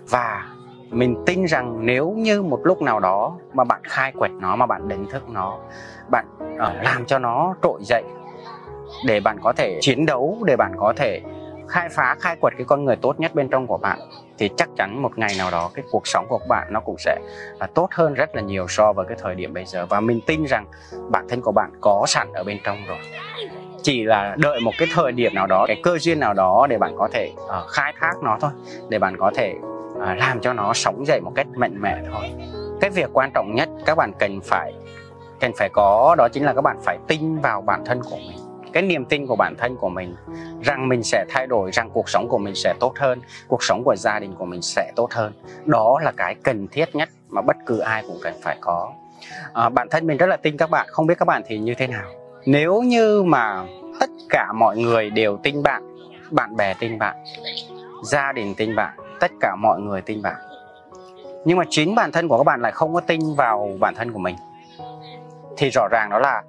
Và 0.10 0.46
mình 0.90 1.24
tin 1.26 1.46
rằng 1.46 1.86
nếu 1.86 2.12
như 2.18 2.42
một 2.42 2.60
lúc 2.64 2.82
nào 2.82 3.00
đó 3.00 3.38
mà 3.54 3.64
bạn 3.64 3.82
khai 3.84 4.12
quật 4.12 4.32
nó, 4.32 4.56
mà 4.56 4.66
bạn 4.66 4.88
đánh 4.88 5.06
thức 5.10 5.30
nó, 5.30 5.60
bạn 6.12 6.26
ờ, 6.58 6.74
làm 6.84 7.06
cho 7.06 7.20
nó 7.20 7.56
trội 7.64 7.80
dậy 7.84 8.04
để 9.06 9.20
bạn 9.20 9.38
có 9.44 9.54
thể 9.54 9.78
chiến 9.82 10.06
đấu 10.06 10.38
để 10.46 10.56
bạn 10.56 10.72
có 10.78 10.94
thể 10.96 11.22
khai 11.68 11.90
phá 11.90 12.16
khai 12.20 12.36
quật 12.36 12.54
cái 12.58 12.66
con 12.66 12.86
người 12.86 12.96
tốt 12.96 13.20
nhất 13.20 13.36
bên 13.36 13.50
trong 13.50 13.68
của 13.68 13.78
bạn 13.78 14.00
thì 14.38 14.50
chắc 14.58 14.70
chắn 14.78 15.02
một 15.02 15.18
ngày 15.18 15.36
nào 15.38 15.52
đó 15.52 15.70
cái 15.74 15.86
cuộc 15.92 16.08
sống 16.08 16.26
của 16.30 16.40
bạn 16.50 16.68
nó 16.70 16.80
cũng 16.80 16.96
sẽ 17.00 17.20
là 17.60 17.68
tốt 17.68 17.90
hơn 17.92 18.14
rất 18.14 18.36
là 18.36 18.42
nhiều 18.42 18.68
so 18.68 18.94
với 18.94 19.06
cái 19.06 19.18
thời 19.22 19.36
điểm 19.36 19.54
bây 19.54 19.66
giờ. 19.66 19.86
Và 19.86 20.00
mình 20.00 20.20
tin 20.28 20.44
rằng 20.46 20.66
bản 21.10 21.28
thân 21.30 21.42
của 21.42 21.52
bạn 21.52 21.72
có 21.82 22.06
sẵn 22.08 22.34
ở 22.34 22.44
bên 22.44 22.58
trong 22.64 22.78
rồi. 22.88 22.98
Chỉ 23.84 24.04
là 24.04 24.36
đợi 24.38 24.60
một 24.60 24.72
cái 24.78 24.88
thời 24.94 25.12
điểm 25.12 25.34
nào 25.34 25.48
đó 25.48 25.66
cái 25.68 25.82
cơ 25.84 25.98
duyên 25.98 26.20
nào 26.20 26.34
đó 26.34 26.68
để 26.70 26.78
bạn 26.78 26.96
có 26.98 27.08
thể 27.14 27.32
uh, 27.36 27.68
khai 27.68 27.94
thác 28.00 28.14
nó 28.24 28.38
thôi 28.42 28.52
để 28.90 29.00
bạn 29.00 29.18
có 29.18 29.32
thể 29.36 29.56
uh, 29.96 30.18
làm 30.18 30.40
cho 30.40 30.54
nó 30.54 30.74
sống 30.74 31.06
dậy 31.06 31.22
một 31.22 31.32
cách 31.36 31.48
mạnh 31.56 31.82
mẽ 31.82 31.98
thôi. 32.12 32.32
Cái 32.82 32.90
việc 32.90 33.10
quan 33.14 33.32
trọng 33.34 33.56
nhất 33.56 33.70
các 33.86 33.96
bạn 33.96 34.14
cần 34.20 34.40
phải 34.44 34.74
cần 35.40 35.52
phải 35.58 35.70
có 35.70 36.16
đó 36.18 36.28
chính 36.34 36.44
là 36.44 36.54
các 36.54 36.62
bạn 36.62 36.78
phải 36.84 36.98
tin 37.08 37.40
vào 37.40 37.62
bản 37.62 37.86
thân 37.86 38.02
của 38.10 38.18
mình 38.18 38.39
cái 38.74 38.84
niềm 38.84 39.06
tin 39.06 39.28
của 39.28 39.36
bản 39.36 39.56
thân 39.56 39.76
của 39.76 39.90
mình 39.90 40.16
rằng 40.62 40.90
mình 40.90 41.04
sẽ 41.04 41.26
thay 41.30 41.48
đổi 41.48 41.72
rằng 41.72 41.90
cuộc 41.94 42.10
sống 42.10 42.28
của 42.30 42.38
mình 42.38 42.56
sẽ 42.56 42.74
tốt 42.80 42.94
hơn 42.98 43.22
cuộc 43.48 43.64
sống 43.64 43.84
của 43.84 43.96
gia 43.96 44.20
đình 44.20 44.36
của 44.36 44.46
mình 44.46 44.62
sẽ 44.62 44.92
tốt 44.96 45.12
hơn. 45.12 45.34
Đó 45.66 46.00
là 46.04 46.12
cái 46.18 46.36
cần 46.44 46.68
thiết 46.68 46.96
nhất 46.96 47.10
mà 47.30 47.42
bất 47.42 47.56
cứ 47.66 47.80
ai 47.80 48.04
cũng 48.08 48.20
cần 48.22 48.34
phải 48.42 48.58
có. 48.62 48.92
À, 49.54 49.70
bản 49.70 49.88
thân 49.92 50.08
mình 50.08 50.18
rất 50.18 50.28
là 50.28 50.38
tin 50.38 50.58
các 50.58 50.70
bạn 50.70 50.88
không 50.90 51.08
biết 51.08 51.16
các 51.20 51.26
bạn 51.26 51.42
thì 51.48 51.58
như 51.58 51.74
thế 51.74 51.88
nào? 51.88 52.10
Nếu 52.46 52.82
như 52.82 53.24
mà 53.24 53.66
tất 54.00 54.10
cả 54.30 54.52
mọi 54.56 54.78
người 54.78 55.10
đều 55.10 55.38
tin 55.44 55.64
bạn 55.64 55.90
bạn 56.32 56.56
bè 56.56 56.74
tin 56.80 57.00
bạn 57.00 57.16
gia 58.04 58.32
đình 58.32 58.56
tin 58.56 58.76
bạn 58.76 58.98
tất 59.20 59.32
cả 59.42 59.56
mọi 59.56 59.80
người 59.80 60.02
tin 60.02 60.22
bạn 60.22 60.36
nhưng 61.46 61.58
mà 61.58 61.64
chính 61.70 61.96
bản 61.96 62.12
thân 62.12 62.28
của 62.28 62.38
các 62.38 62.44
bạn 62.44 62.62
lại 62.62 62.72
không 62.72 62.94
có 62.94 63.00
tin 63.00 63.20
vào 63.38 63.70
bản 63.80 63.96
thân 63.96 64.14
của 64.14 64.20
mình 64.20 64.36
thì 65.58 65.70
rõ 65.70 65.88
ràng 65.92 66.10
đó 66.10 66.20
là 66.20 66.44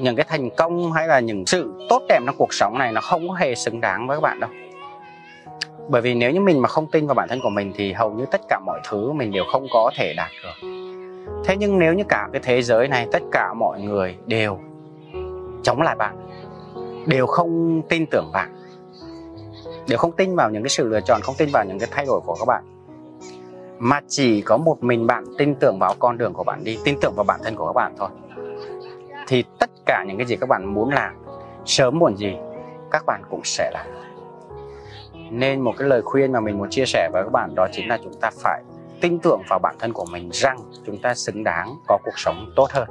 những 0.00 0.16
cái 0.16 0.26
thành 0.28 0.50
công 0.50 0.92
hay 0.92 1.08
là 1.08 1.20
những 1.20 1.46
sự 1.46 1.72
tốt 1.88 2.02
đẹp 2.08 2.20
trong 2.26 2.36
cuộc 2.38 2.54
sống 2.54 2.78
này 2.78 2.92
nó 2.92 3.00
không 3.00 3.28
có 3.28 3.34
hề 3.34 3.54
xứng 3.54 3.80
đáng 3.80 4.06
với 4.06 4.16
các 4.16 4.20
bạn 4.20 4.40
đâu. 4.40 4.50
Bởi 5.88 6.02
vì 6.02 6.14
nếu 6.14 6.30
như 6.30 6.40
mình 6.40 6.62
mà 6.62 6.68
không 6.68 6.86
tin 6.86 7.06
vào 7.06 7.14
bản 7.14 7.28
thân 7.28 7.40
của 7.42 7.50
mình 7.50 7.72
thì 7.76 7.92
hầu 7.92 8.10
như 8.10 8.24
tất 8.30 8.40
cả 8.48 8.60
mọi 8.66 8.80
thứ 8.88 9.12
mình 9.12 9.32
đều 9.32 9.44
không 9.52 9.66
có 9.72 9.90
thể 9.96 10.14
đạt 10.16 10.30
được. 10.42 10.68
Thế 11.44 11.56
nhưng 11.56 11.78
nếu 11.78 11.94
như 11.94 12.04
cả 12.08 12.28
cái 12.32 12.40
thế 12.44 12.62
giới 12.62 12.88
này, 12.88 13.06
tất 13.12 13.22
cả 13.32 13.54
mọi 13.54 13.80
người 13.80 14.16
đều 14.26 14.58
chống 15.62 15.82
lại 15.82 15.96
bạn, 15.96 16.28
đều 17.06 17.26
không 17.26 17.82
tin 17.88 18.06
tưởng 18.06 18.30
bạn, 18.32 18.54
đều 19.88 19.98
không 19.98 20.12
tin 20.12 20.36
vào 20.36 20.50
những 20.50 20.62
cái 20.62 20.70
sự 20.70 20.88
lựa 20.88 21.00
chọn, 21.00 21.20
không 21.22 21.34
tin 21.38 21.48
vào 21.52 21.64
những 21.64 21.78
cái 21.78 21.88
thay 21.90 22.06
đổi 22.06 22.20
của 22.20 22.34
các 22.34 22.44
bạn, 22.46 22.64
mà 23.78 24.00
chỉ 24.08 24.40
có 24.42 24.56
một 24.56 24.82
mình 24.82 25.06
bạn 25.06 25.24
tin 25.38 25.54
tưởng 25.54 25.78
vào 25.80 25.94
con 25.98 26.18
đường 26.18 26.32
của 26.32 26.44
bạn 26.44 26.64
đi, 26.64 26.78
tin 26.84 26.98
tưởng 27.00 27.12
vào 27.16 27.24
bản 27.24 27.40
thân 27.44 27.56
của 27.56 27.66
các 27.66 27.72
bạn 27.72 27.94
thôi, 27.98 28.08
thì 29.26 29.44
tất 29.58 29.70
cả 29.86 30.04
những 30.08 30.16
cái 30.16 30.26
gì 30.26 30.36
các 30.36 30.48
bạn 30.48 30.74
muốn 30.74 30.90
làm 30.90 31.14
sớm 31.64 31.98
muộn 31.98 32.16
gì 32.16 32.36
các 32.90 33.06
bạn 33.06 33.22
cũng 33.30 33.40
sẽ 33.44 33.70
làm. 33.74 33.86
Nên 35.30 35.60
một 35.60 35.72
cái 35.78 35.88
lời 35.88 36.02
khuyên 36.02 36.32
mà 36.32 36.40
mình 36.40 36.58
muốn 36.58 36.70
chia 36.70 36.86
sẻ 36.86 37.08
với 37.12 37.22
các 37.24 37.32
bạn 37.32 37.54
đó 37.54 37.68
chính 37.72 37.88
là 37.88 37.98
chúng 38.04 38.14
ta 38.20 38.30
phải 38.42 38.62
tin 39.00 39.18
tưởng 39.18 39.42
vào 39.48 39.58
bản 39.58 39.76
thân 39.78 39.92
của 39.92 40.04
mình 40.10 40.30
rằng 40.32 40.58
chúng 40.86 40.98
ta 40.98 41.14
xứng 41.14 41.44
đáng 41.44 41.76
có 41.86 41.98
cuộc 42.04 42.18
sống 42.18 42.52
tốt 42.56 42.70
hơn. 42.70 42.88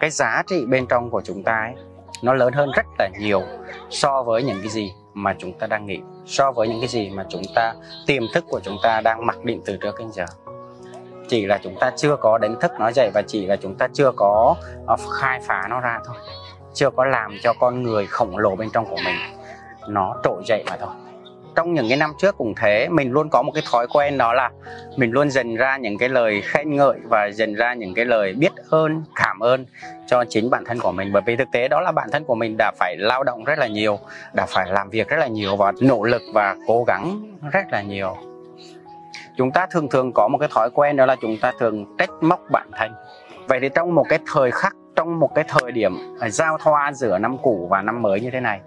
Cái 0.00 0.10
giá 0.10 0.42
trị 0.46 0.66
bên 0.66 0.86
trong 0.86 1.10
của 1.10 1.22
chúng 1.24 1.42
ta 1.42 1.52
ấy, 1.52 1.74
nó 2.22 2.34
lớn 2.34 2.52
hơn 2.52 2.70
rất 2.76 2.86
là 2.98 3.08
nhiều 3.18 3.42
so 3.90 4.22
với 4.22 4.42
những 4.42 4.58
cái 4.60 4.68
gì 4.68 4.92
mà 5.14 5.34
chúng 5.38 5.58
ta 5.58 5.66
đang 5.66 5.86
nghĩ 5.86 6.00
so 6.26 6.52
với 6.52 6.68
những 6.68 6.80
cái 6.80 6.88
gì 6.88 7.10
mà 7.10 7.26
chúng 7.28 7.42
ta 7.54 7.74
tiềm 8.06 8.22
thức 8.34 8.44
của 8.48 8.60
chúng 8.60 8.76
ta 8.82 9.00
đang 9.00 9.26
mặc 9.26 9.44
định 9.44 9.62
từ 9.64 9.76
trước 9.76 9.94
đến 9.98 10.08
giờ 10.12 10.24
chỉ 11.28 11.46
là 11.46 11.58
chúng 11.62 11.74
ta 11.80 11.90
chưa 11.96 12.16
có 12.16 12.38
đánh 12.38 12.60
thức 12.60 12.72
nó 12.78 12.90
dậy 12.92 13.10
và 13.14 13.22
chỉ 13.26 13.46
là 13.46 13.56
chúng 13.56 13.74
ta 13.74 13.88
chưa 13.92 14.12
có 14.16 14.54
ờ, 14.86 14.96
khai 15.20 15.40
phá 15.46 15.62
nó 15.70 15.80
ra 15.80 16.00
thôi. 16.06 16.16
Chưa 16.74 16.90
có 16.90 17.04
làm 17.04 17.38
cho 17.42 17.52
con 17.52 17.82
người 17.82 18.06
khổng 18.06 18.38
lồ 18.38 18.56
bên 18.56 18.70
trong 18.70 18.86
của 18.86 18.98
mình 19.04 19.16
nó 19.88 20.16
trỗi 20.24 20.42
dậy 20.46 20.64
mà 20.70 20.76
thôi. 20.76 20.94
Trong 21.54 21.74
những 21.74 21.88
cái 21.88 21.96
năm 21.98 22.12
trước 22.18 22.36
cũng 22.38 22.54
thế, 22.54 22.88
mình 22.88 23.12
luôn 23.12 23.28
có 23.28 23.42
một 23.42 23.52
cái 23.54 23.62
thói 23.72 23.86
quen 23.86 24.18
đó 24.18 24.34
là 24.34 24.50
mình 24.96 25.10
luôn 25.10 25.30
dành 25.30 25.56
ra 25.56 25.76
những 25.76 25.98
cái 25.98 26.08
lời 26.08 26.42
khen 26.44 26.76
ngợi 26.76 26.98
và 27.04 27.26
dành 27.26 27.54
ra 27.54 27.74
những 27.74 27.94
cái 27.94 28.04
lời 28.04 28.32
biết 28.32 28.52
ơn, 28.70 29.04
cảm 29.16 29.40
ơn 29.40 29.66
cho 30.06 30.24
chính 30.28 30.50
bản 30.50 30.64
thân 30.64 30.80
của 30.80 30.92
mình. 30.92 31.12
Bởi 31.12 31.22
vì 31.26 31.36
thực 31.36 31.48
tế 31.52 31.68
đó 31.68 31.80
là 31.80 31.92
bản 31.92 32.08
thân 32.12 32.24
của 32.24 32.34
mình 32.34 32.56
đã 32.58 32.72
phải 32.78 32.96
lao 32.98 33.22
động 33.22 33.44
rất 33.44 33.58
là 33.58 33.66
nhiều, 33.66 33.98
đã 34.32 34.46
phải 34.46 34.66
làm 34.70 34.90
việc 34.90 35.08
rất 35.08 35.16
là 35.16 35.26
nhiều 35.26 35.56
và 35.56 35.72
nỗ 35.80 36.02
lực 36.02 36.22
và 36.34 36.56
cố 36.66 36.84
gắng 36.84 37.36
rất 37.52 37.72
là 37.72 37.82
nhiều 37.82 38.16
chúng 39.36 39.50
ta 39.50 39.66
thường 39.70 39.88
thường 39.88 40.12
có 40.12 40.28
một 40.28 40.38
cái 40.38 40.48
thói 40.52 40.70
quen 40.70 40.96
đó 40.96 41.06
là 41.06 41.16
chúng 41.20 41.36
ta 41.40 41.52
thường 41.58 41.96
trách 41.98 42.10
móc 42.20 42.40
bản 42.50 42.70
thân. 42.72 42.92
Vậy 43.48 43.60
thì 43.60 43.68
trong 43.74 43.94
một 43.94 44.06
cái 44.08 44.18
thời 44.32 44.50
khắc, 44.50 44.76
trong 44.96 45.20
một 45.20 45.34
cái 45.34 45.44
thời 45.48 45.72
điểm 45.72 46.16
à, 46.20 46.28
giao 46.28 46.58
thoa 46.58 46.92
giữa 46.92 47.18
năm 47.18 47.36
cũ 47.42 47.66
và 47.70 47.82
năm 47.82 48.02
mới 48.02 48.20
như 48.20 48.30
thế 48.30 48.40
này, 48.40 48.60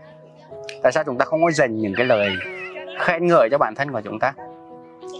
tại 0.84 0.92
sao 0.92 1.04
chúng 1.04 1.18
ta 1.18 1.26
không 1.26 1.44
có 1.44 1.52
dành 1.52 1.78
những 1.78 1.94
cái 1.98 2.06
lời 2.06 2.30
khen 3.00 3.28
ngợi 3.28 3.50
cho 3.50 3.58
bản 3.58 3.76
thân 3.76 3.92
của 3.92 4.02
chúng 4.02 4.20
ta? 4.20 4.34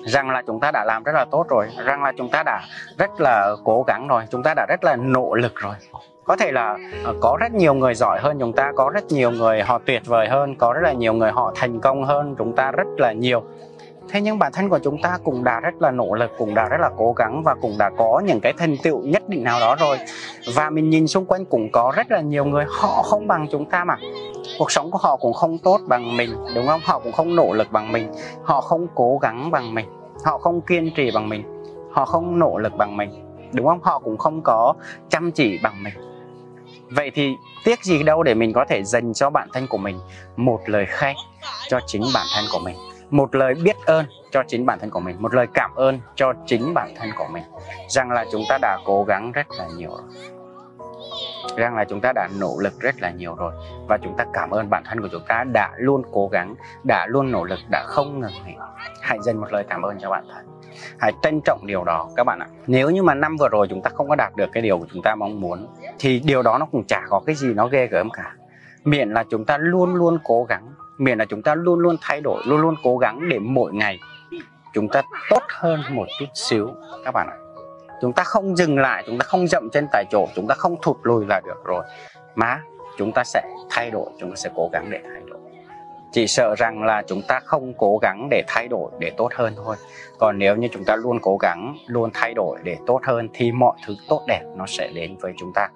Rằng 0.06 0.30
là 0.30 0.42
chúng 0.48 0.60
ta 0.60 0.72
đã 0.72 0.84
làm 0.88 1.04
rất 1.04 1.12
là 1.16 1.26
tốt 1.32 1.46
rồi, 1.50 1.68
rằng 1.86 2.04
là 2.04 2.14
chúng 2.18 2.30
ta 2.30 2.44
đã 2.44 2.62
rất 2.98 3.10
là 3.20 3.56
cố 3.64 3.84
gắng 3.88 4.08
rồi, 4.08 4.24
chúng 4.30 4.44
ta 4.44 4.54
đã 4.54 4.66
rất 4.70 4.84
là 4.84 4.96
nỗ 4.96 5.36
lực 5.36 5.56
rồi. 5.56 5.76
Có 6.24 6.36
thể 6.36 6.52
là 6.52 6.78
à, 7.06 7.12
có 7.22 7.38
rất 7.40 7.54
nhiều 7.54 7.74
người 7.74 7.96
giỏi 7.96 8.20
hơn 8.22 8.40
chúng 8.40 8.54
ta, 8.54 8.72
có 8.76 8.90
rất 8.90 9.06
nhiều 9.06 9.32
người 9.32 9.62
họ 9.62 9.80
tuyệt 9.86 10.02
vời 10.06 10.28
hơn, 10.28 10.56
có 10.56 10.74
rất 10.74 10.82
là 10.84 10.94
nhiều 10.94 11.14
người 11.14 11.32
họ 11.32 11.52
thành 11.56 11.80
công 11.80 12.04
hơn 12.04 12.36
chúng 12.38 12.56
ta 12.56 12.72
rất 12.72 12.88
là 12.98 13.12
nhiều 13.12 13.44
thế 14.10 14.22
nhưng 14.22 14.40
bản 14.40 14.52
thân 14.52 14.70
của 14.70 14.80
chúng 14.80 15.02
ta 15.02 15.18
cũng 15.24 15.44
đã 15.44 15.60
rất 15.60 15.82
là 15.82 15.92
nỗ 15.92 16.14
lực, 16.14 16.32
cũng 16.38 16.56
đã 16.56 16.68
rất 16.70 16.78
là 16.80 16.90
cố 16.98 17.14
gắng 17.14 17.44
và 17.44 17.56
cũng 17.62 17.78
đã 17.78 17.90
có 17.98 18.22
những 18.26 18.40
cái 18.40 18.54
thành 18.58 18.78
tựu 18.84 19.02
nhất 19.02 19.30
định 19.30 19.44
nào 19.44 19.60
đó 19.60 19.76
rồi. 19.76 19.98
Và 20.56 20.70
mình 20.70 20.90
nhìn 20.90 21.08
xung 21.08 21.26
quanh 21.26 21.46
cũng 21.46 21.72
có 21.72 21.94
rất 21.96 22.12
là 22.12 22.22
nhiều 22.22 22.46
người, 22.46 22.66
họ 22.70 23.02
không 23.04 23.28
bằng 23.28 23.48
chúng 23.52 23.70
ta 23.70 23.84
mà. 23.84 23.98
Cuộc 24.60 24.72
sống 24.72 24.92
của 24.92 24.98
họ 24.98 25.16
cũng 25.16 25.34
không 25.34 25.58
tốt 25.58 25.80
bằng 25.88 26.18
mình, 26.18 26.30
đúng 26.56 26.68
không? 26.68 26.82
Họ 26.84 27.00
cũng 27.00 27.12
không 27.12 27.36
nỗ 27.36 27.54
lực 27.54 27.72
bằng 27.72 27.92
mình. 27.92 28.12
Họ 28.44 28.62
không 28.62 28.88
cố 28.96 29.18
gắng 29.22 29.52
bằng 29.52 29.74
mình. 29.74 29.86
Họ 30.24 30.38
không 30.38 30.62
kiên 30.62 30.92
trì 30.96 31.12
bằng 31.12 31.30
mình. 31.30 31.44
Họ 31.92 32.06
không 32.06 32.40
nỗ 32.40 32.58
lực 32.58 32.74
bằng 32.78 32.98
mình, 32.98 33.10
đúng 33.54 33.68
không? 33.68 33.80
Họ 33.84 34.00
cũng 34.00 34.18
không 34.18 34.42
có 34.44 34.74
chăm 35.10 35.32
chỉ 35.32 35.60
bằng 35.64 35.84
mình. 35.84 35.94
Vậy 36.90 37.12
thì 37.14 37.36
tiếc 37.64 37.84
gì 37.84 38.04
đâu 38.04 38.24
để 38.24 38.34
mình 38.34 38.54
có 38.54 38.66
thể 38.70 38.84
dành 38.84 39.14
cho 39.14 39.30
bản 39.30 39.50
thân 39.54 39.68
của 39.68 39.78
mình 39.78 40.00
một 40.36 40.60
lời 40.66 40.86
khen 40.90 41.16
cho 41.70 41.80
chính 41.88 42.02
bản 42.14 42.26
thân 42.36 42.46
của 42.52 42.60
mình? 42.60 42.76
Một 43.10 43.36
lời 43.36 43.54
biết 43.64 43.76
ơn 43.86 44.06
cho 44.32 44.44
chính 44.48 44.66
bản 44.66 44.80
thân 44.80 44.90
của 44.90 45.00
mình, 45.00 45.22
một 45.22 45.34
lời 45.34 45.48
cảm 45.54 45.76
ơn 45.76 46.00
cho 46.16 46.34
chính 46.46 46.74
bản 46.74 46.94
thân 46.96 47.10
của 47.18 47.28
mình. 47.34 47.44
Rằng 47.90 48.12
là 48.12 48.26
chúng 48.32 48.44
ta 48.50 48.58
đã 48.62 48.78
cố 48.86 49.04
gắng 49.04 49.32
rất 49.32 49.48
là 49.58 49.68
nhiều 49.78 49.90
rồi. 49.90 50.02
Rằng 51.58 51.76
là 51.76 51.86
chúng 51.86 52.02
ta 52.02 52.12
đã 52.16 52.30
nỗ 52.40 52.58
lực 52.60 52.80
rất 52.80 53.02
là 53.02 53.12
nhiều 53.12 53.36
rồi. 53.36 53.54
Và 53.88 53.98
chúng 53.98 54.18
ta 54.18 54.26
cảm 54.34 54.50
ơn 54.50 54.70
bản 54.70 54.84
thân 54.86 55.02
của 55.02 55.08
chúng 55.12 55.24
ta 55.28 55.44
đã 55.44 55.72
luôn 55.78 56.02
cố 56.12 56.28
gắng, 56.28 56.56
đã 56.84 57.08
luôn 57.10 57.32
nỗ 57.32 57.44
lực, 57.44 57.60
đã 57.72 57.84
không 57.88 58.20
ngừng 58.20 58.32
nghỉ. 58.46 58.54
Hãy 59.02 59.20
dành 59.22 59.38
một 59.38 59.48
lời 59.52 59.66
cảm 59.70 59.82
ơn 59.82 59.98
cho 60.00 60.10
bản 60.10 60.28
thân. 60.34 60.46
Hãy 61.00 61.14
trân 61.24 61.42
trọng 61.46 61.68
điều 61.68 61.84
đó, 61.84 62.10
các 62.16 62.24
bạn 62.24 62.40
ạ. 62.40 62.48
Nếu 62.68 62.90
như 62.90 63.04
mà 63.04 63.14
năm 63.14 63.36
vừa 63.40 63.50
rồi 63.50 63.68
chúng 63.70 63.82
ta 63.82 63.90
không 63.90 64.10
có 64.10 64.16
đạt 64.16 64.36
được 64.36 64.50
cái 64.54 64.64
điều 64.64 64.80
của 64.80 64.86
chúng 64.94 65.02
ta 65.04 65.16
mong 65.16 65.42
muốn, 65.42 65.68
thì 66.00 66.20
điều 66.20 66.44
đó 66.44 66.58
nó 66.58 66.66
cũng 66.66 66.84
chả 66.88 67.02
có 67.10 67.22
cái 67.26 67.36
gì 67.36 67.54
nó 67.54 67.68
ghê 67.68 67.88
gớm 67.88 68.10
cả. 68.10 68.34
Miễn 68.84 69.10
là 69.10 69.24
chúng 69.30 69.46
ta 69.46 69.58
luôn 69.58 69.96
luôn 69.96 70.20
cố 70.24 70.44
gắng 70.44 70.68
miễn 70.98 71.18
là 71.18 71.26
chúng 71.26 71.42
ta 71.42 71.56
luôn 71.56 71.80
luôn 71.80 71.96
thay 72.02 72.22
đổi, 72.22 72.44
luôn 72.46 72.62
luôn 72.62 72.76
cố 72.84 72.98
gắng 72.98 73.30
để 73.30 73.40
mỗi 73.40 73.74
ngày 73.74 74.00
chúng 74.74 74.88
ta 74.90 75.02
tốt 75.30 75.44
hơn 75.50 75.82
một 75.90 76.08
chút 76.20 76.26
xíu, 76.34 76.70
các 77.06 77.12
bạn 77.14 77.28
ạ. 77.30 77.38
Chúng 78.02 78.14
ta 78.14 78.24
không 78.24 78.56
dừng 78.56 78.80
lại, 78.80 79.04
chúng 79.08 79.18
ta 79.18 79.24
không 79.24 79.48
dậm 79.48 79.70
chân 79.70 79.88
tại 79.92 80.06
chỗ, 80.12 80.28
chúng 80.36 80.48
ta 80.48 80.56
không 80.56 80.76
thụt 80.82 80.98
lùi 81.04 81.26
là 81.26 81.42
được 81.46 81.64
rồi. 81.66 81.86
Mà 82.36 82.62
chúng 82.98 83.12
ta 83.12 83.24
sẽ 83.24 83.42
thay 83.70 83.92
đổi, 83.92 84.10
chúng 84.20 84.30
ta 84.30 84.36
sẽ 84.36 84.50
cố 84.56 84.70
gắng 84.74 84.88
để 84.90 85.00
thay 85.04 85.22
đổi. 85.30 85.40
Chỉ 86.12 86.28
sợ 86.28 86.56
rằng 86.58 86.84
là 86.84 87.04
chúng 87.08 87.22
ta 87.28 87.40
không 87.40 87.74
cố 87.78 88.00
gắng 88.02 88.28
để 88.32 88.44
thay 88.48 88.68
đổi 88.68 88.92
để 89.00 89.12
tốt 89.18 89.30
hơn 89.36 89.54
thôi. 89.56 89.76
Còn 90.18 90.40
nếu 90.40 90.56
như 90.56 90.68
chúng 90.72 90.84
ta 90.86 90.96
luôn 90.96 91.20
cố 91.22 91.38
gắng, 91.38 91.76
luôn 91.88 92.10
thay 92.14 92.34
đổi 92.34 92.60
để 92.64 92.78
tốt 92.86 93.00
hơn 93.04 93.30
thì 93.34 93.52
mọi 93.52 93.78
thứ 93.86 93.96
tốt 94.10 94.24
đẹp 94.28 94.44
nó 94.56 94.66
sẽ 94.68 94.92
đến 94.94 95.18
với 95.22 95.34
chúng 95.38 95.54
ta. 95.54 95.70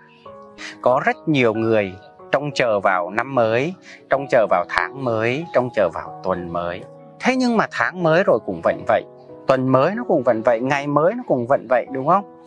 Có 0.82 1.02
rất 1.06 1.16
nhiều 1.28 1.54
người 1.54 1.94
trông 2.32 2.52
chờ 2.56 2.80
vào 2.80 3.10
năm 3.10 3.36
mới, 3.36 3.74
trông 4.10 4.26
chờ 4.30 4.48
vào 4.50 4.66
tháng 4.70 5.04
mới, 5.04 5.46
trông 5.54 5.70
chờ 5.76 5.90
vào 5.94 6.22
tuần 6.24 6.54
mới. 6.54 6.82
Thế 7.20 7.36
nhưng 7.36 7.58
mà 7.58 7.68
tháng 7.72 8.04
mới 8.04 8.24
rồi 8.24 8.40
cũng 8.46 8.62
vẫn 8.64 8.84
vậy. 8.88 9.04
Tuần 9.48 9.70
mới 9.70 9.96
nó 9.96 10.04
cũng 10.08 10.24
vẫn 10.24 10.42
vậy, 10.46 10.60
ngày 10.60 10.88
mới 10.88 11.14
nó 11.14 11.24
cũng 11.28 11.48
vẫn 11.48 11.68
vậy, 11.70 11.86
đúng 11.92 12.08
không? 12.08 12.38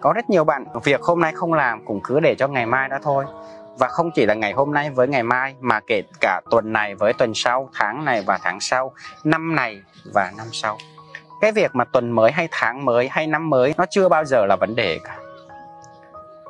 Có 0.00 0.12
rất 0.12 0.30
nhiều 0.30 0.44
bạn, 0.44 0.64
việc 0.84 1.02
hôm 1.02 1.20
nay 1.20 1.32
không 1.32 1.52
làm 1.52 1.84
cũng 1.84 2.00
cứ 2.04 2.20
để 2.20 2.34
cho 2.34 2.48
ngày 2.48 2.66
mai 2.66 2.88
đó 2.88 2.96
thôi. 3.02 3.24
Và 3.78 3.88
không 3.88 4.10
chỉ 4.14 4.26
là 4.26 4.34
ngày 4.34 4.52
hôm 4.52 4.72
nay 4.72 4.90
với 4.90 5.08
ngày 5.08 5.22
mai, 5.22 5.54
mà 5.60 5.80
kể 5.80 6.02
cả 6.20 6.40
tuần 6.50 6.72
này 6.72 6.94
với 6.94 7.12
tuần 7.12 7.34
sau, 7.34 7.68
tháng 7.74 8.04
này 8.04 8.22
và 8.26 8.38
tháng 8.42 8.60
sau, 8.60 8.92
năm 9.24 9.54
này 9.54 9.82
và 10.14 10.32
năm 10.36 10.46
sau. 10.52 10.78
Cái 11.40 11.52
việc 11.52 11.74
mà 11.74 11.84
tuần 11.84 12.10
mới 12.10 12.32
hay 12.32 12.48
tháng 12.50 12.84
mới 12.84 13.08
hay 13.08 13.26
năm 13.26 13.50
mới 13.50 13.74
nó 13.76 13.84
chưa 13.90 14.08
bao 14.08 14.24
giờ 14.24 14.46
là 14.46 14.56
vấn 14.56 14.76
đề 14.76 14.98
cả 15.04 15.18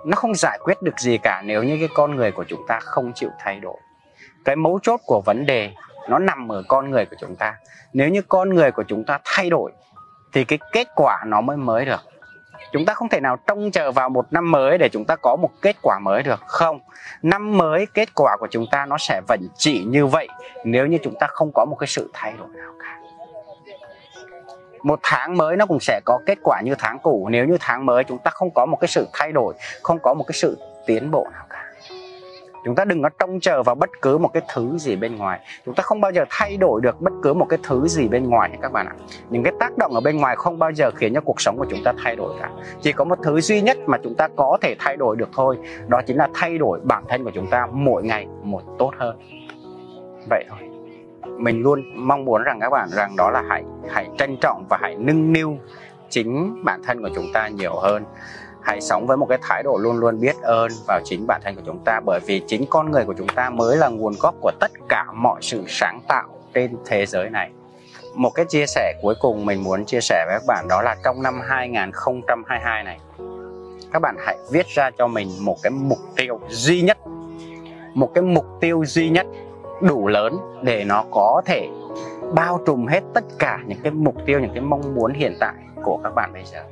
nó 0.06 0.16
không 0.16 0.34
giải 0.34 0.58
quyết 0.64 0.82
được 0.82 0.98
gì 0.98 1.18
cả 1.18 1.42
nếu 1.44 1.62
như 1.62 1.76
cái 1.80 1.88
con 1.94 2.16
người 2.16 2.32
của 2.32 2.44
chúng 2.44 2.66
ta 2.68 2.80
không 2.80 3.12
chịu 3.14 3.30
thay 3.38 3.60
đổi. 3.60 3.76
Cái 4.44 4.56
mấu 4.56 4.78
chốt 4.82 5.00
của 5.06 5.20
vấn 5.20 5.46
đề 5.46 5.72
nó 6.08 6.18
nằm 6.18 6.52
ở 6.52 6.62
con 6.68 6.90
người 6.90 7.06
của 7.06 7.16
chúng 7.20 7.36
ta. 7.36 7.54
Nếu 7.92 8.08
như 8.08 8.22
con 8.22 8.54
người 8.54 8.70
của 8.70 8.84
chúng 8.88 9.04
ta 9.04 9.18
thay 9.24 9.50
đổi, 9.50 9.72
thì 10.32 10.44
cái 10.44 10.58
kết 10.72 10.88
quả 10.96 11.22
nó 11.26 11.40
mới 11.40 11.56
mới 11.56 11.84
được. 11.84 12.00
Chúng 12.72 12.84
ta 12.84 12.94
không 12.94 13.08
thể 13.08 13.20
nào 13.20 13.36
trông 13.46 13.70
chờ 13.70 13.92
vào 13.92 14.08
một 14.08 14.32
năm 14.32 14.50
mới 14.50 14.78
để 14.78 14.88
chúng 14.88 15.04
ta 15.04 15.16
có 15.16 15.36
một 15.36 15.50
kết 15.62 15.76
quả 15.82 15.98
mới 15.98 16.22
được, 16.22 16.40
không. 16.46 16.80
Năm 17.22 17.58
mới 17.58 17.86
kết 17.94 18.14
quả 18.14 18.36
của 18.40 18.48
chúng 18.50 18.66
ta 18.70 18.86
nó 18.86 18.98
sẽ 18.98 19.20
vẫn 19.28 19.48
chỉ 19.56 19.84
như 19.84 20.06
vậy 20.06 20.28
nếu 20.64 20.86
như 20.86 20.98
chúng 21.02 21.14
ta 21.20 21.26
không 21.26 21.50
có 21.54 21.64
một 21.64 21.76
cái 21.78 21.86
sự 21.86 22.10
thay 22.12 22.34
đổi 22.38 22.48
nào 22.48 22.72
cả 22.80 23.00
một 24.86 25.00
tháng 25.02 25.36
mới 25.36 25.56
nó 25.56 25.66
cũng 25.66 25.80
sẽ 25.80 26.00
có 26.04 26.18
kết 26.26 26.38
quả 26.42 26.60
như 26.60 26.74
tháng 26.78 26.98
cũ. 26.98 27.28
Nếu 27.30 27.46
như 27.46 27.56
tháng 27.60 27.86
mới 27.86 28.04
chúng 28.04 28.18
ta 28.18 28.30
không 28.30 28.50
có 28.54 28.66
một 28.66 28.76
cái 28.80 28.88
sự 28.88 29.08
thay 29.12 29.32
đổi, 29.32 29.54
không 29.82 29.98
có 29.98 30.14
một 30.14 30.24
cái 30.26 30.32
sự 30.34 30.58
tiến 30.86 31.10
bộ 31.10 31.26
nào 31.32 31.44
cả. 31.50 31.62
Chúng 32.64 32.74
ta 32.74 32.84
đừng 32.84 33.02
có 33.02 33.08
trông 33.18 33.40
chờ 33.40 33.62
vào 33.62 33.74
bất 33.74 33.90
cứ 34.02 34.18
một 34.18 34.28
cái 34.32 34.42
thứ 34.54 34.78
gì 34.78 34.96
bên 34.96 35.16
ngoài. 35.16 35.40
Chúng 35.64 35.74
ta 35.74 35.82
không 35.82 36.00
bao 36.00 36.12
giờ 36.12 36.24
thay 36.30 36.56
đổi 36.56 36.80
được 36.80 37.00
bất 37.00 37.12
cứ 37.22 37.34
một 37.34 37.46
cái 37.48 37.58
thứ 37.62 37.88
gì 37.88 38.08
bên 38.08 38.30
ngoài 38.30 38.50
các 38.62 38.72
bạn 38.72 38.86
ạ. 38.86 38.94
Những 39.30 39.42
cái 39.42 39.52
tác 39.60 39.78
động 39.78 39.94
ở 39.94 40.00
bên 40.00 40.16
ngoài 40.16 40.36
không 40.36 40.58
bao 40.58 40.72
giờ 40.72 40.90
khiến 40.96 41.14
cho 41.14 41.20
cuộc 41.20 41.40
sống 41.40 41.58
của 41.58 41.66
chúng 41.70 41.84
ta 41.84 41.92
thay 42.04 42.16
đổi 42.16 42.34
cả. 42.40 42.50
Chỉ 42.80 42.92
có 42.92 43.04
một 43.04 43.18
thứ 43.22 43.40
duy 43.40 43.60
nhất 43.60 43.78
mà 43.86 43.98
chúng 44.02 44.14
ta 44.14 44.28
có 44.36 44.58
thể 44.62 44.76
thay 44.78 44.96
đổi 44.96 45.16
được 45.16 45.28
thôi, 45.32 45.58
đó 45.88 46.00
chính 46.06 46.16
là 46.16 46.28
thay 46.34 46.58
đổi 46.58 46.80
bản 46.82 47.04
thân 47.08 47.24
của 47.24 47.30
chúng 47.34 47.50
ta 47.50 47.66
mỗi 47.72 48.02
ngày 48.02 48.26
một 48.42 48.62
tốt 48.78 48.90
hơn. 48.98 49.18
Vậy 50.30 50.44
thôi 50.48 50.65
mình 51.38 51.62
luôn 51.62 51.82
mong 51.94 52.24
muốn 52.24 52.42
rằng 52.42 52.60
các 52.60 52.70
bạn 52.70 52.88
rằng 52.92 53.16
đó 53.16 53.30
là 53.30 53.42
hãy 53.48 53.64
hãy 53.90 54.08
trân 54.18 54.36
trọng 54.40 54.64
và 54.68 54.78
hãy 54.80 54.94
nâng 54.98 55.32
niu 55.32 55.58
chính 56.10 56.64
bản 56.64 56.82
thân 56.82 57.02
của 57.02 57.10
chúng 57.14 57.26
ta 57.34 57.48
nhiều 57.48 57.76
hơn. 57.76 58.04
Hãy 58.62 58.80
sống 58.80 59.06
với 59.06 59.16
một 59.16 59.26
cái 59.28 59.38
thái 59.42 59.62
độ 59.62 59.76
luôn 59.76 59.96
luôn 59.98 60.20
biết 60.20 60.36
ơn 60.42 60.72
vào 60.86 61.00
chính 61.04 61.26
bản 61.26 61.40
thân 61.44 61.54
của 61.54 61.62
chúng 61.66 61.78
ta, 61.84 62.00
bởi 62.06 62.20
vì 62.26 62.42
chính 62.46 62.64
con 62.70 62.90
người 62.90 63.04
của 63.04 63.14
chúng 63.18 63.28
ta 63.28 63.50
mới 63.50 63.76
là 63.76 63.88
nguồn 63.88 64.14
gốc 64.20 64.34
của 64.40 64.52
tất 64.60 64.70
cả 64.88 65.04
mọi 65.14 65.42
sự 65.42 65.64
sáng 65.66 66.00
tạo 66.08 66.28
trên 66.54 66.76
thế 66.86 67.06
giới 67.06 67.30
này. 67.30 67.50
Một 68.14 68.30
cái 68.34 68.44
chia 68.48 68.66
sẻ 68.66 68.94
cuối 69.02 69.14
cùng 69.20 69.46
mình 69.46 69.64
muốn 69.64 69.84
chia 69.84 70.00
sẻ 70.00 70.24
với 70.26 70.38
các 70.38 70.46
bạn 70.46 70.68
đó 70.68 70.82
là 70.82 70.96
trong 71.04 71.22
năm 71.22 71.40
2022 71.48 72.84
này, 72.84 72.98
các 73.92 74.02
bạn 74.02 74.16
hãy 74.18 74.38
viết 74.50 74.66
ra 74.66 74.90
cho 74.98 75.06
mình 75.06 75.28
một 75.40 75.56
cái 75.62 75.70
mục 75.70 75.98
tiêu 76.16 76.40
duy 76.48 76.82
nhất. 76.82 76.98
Một 77.94 78.10
cái 78.14 78.22
mục 78.22 78.46
tiêu 78.60 78.84
duy 78.84 79.08
nhất 79.10 79.26
đủ 79.80 80.08
lớn 80.08 80.38
để 80.62 80.84
nó 80.84 81.04
có 81.10 81.42
thể 81.44 81.68
bao 82.34 82.60
trùm 82.66 82.86
hết 82.86 83.00
tất 83.14 83.24
cả 83.38 83.58
những 83.66 83.78
cái 83.82 83.92
mục 83.92 84.14
tiêu, 84.26 84.40
những 84.40 84.50
cái 84.54 84.60
mong 84.60 84.94
muốn 84.94 85.12
hiện 85.12 85.36
tại 85.40 85.54
của 85.82 86.00
các 86.02 86.14
bạn 86.14 86.32
bây 86.32 86.44
giờ. 86.44 86.62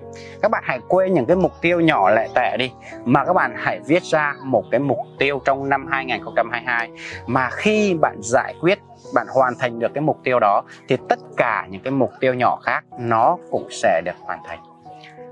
Các 0.43 0.51
bạn 0.51 0.63
hãy 0.67 0.81
quên 0.89 1.15
những 1.15 1.27
cái 1.27 1.37
mục 1.37 1.53
tiêu 1.61 1.81
nhỏ 1.81 2.11
lẻ 2.11 2.29
tẻ 2.35 2.57
đi, 2.57 2.73
mà 3.05 3.25
các 3.25 3.33
bạn 3.33 3.55
hãy 3.57 3.81
viết 3.87 4.03
ra 4.03 4.35
một 4.45 4.65
cái 4.71 4.81
mục 4.81 4.99
tiêu 5.19 5.41
trong 5.45 5.69
năm 5.69 5.87
2022 5.87 6.91
mà 7.27 7.51
khi 7.53 7.95
bạn 7.95 8.17
giải 8.21 8.55
quyết, 8.61 8.79
bạn 9.15 9.27
hoàn 9.35 9.55
thành 9.59 9.79
được 9.79 9.95
cái 9.95 10.03
mục 10.03 10.19
tiêu 10.25 10.39
đó, 10.41 10.63
thì 10.89 10.97
tất 11.09 11.19
cả 11.37 11.67
những 11.71 11.83
cái 11.83 11.91
mục 11.91 12.11
tiêu 12.21 12.35
nhỏ 12.35 12.57
khác 12.63 12.85
nó 12.99 13.37
cũng 13.51 13.69
sẽ 13.71 14.03
được 14.05 14.17
hoàn 14.21 14.39
thành. 14.47 14.59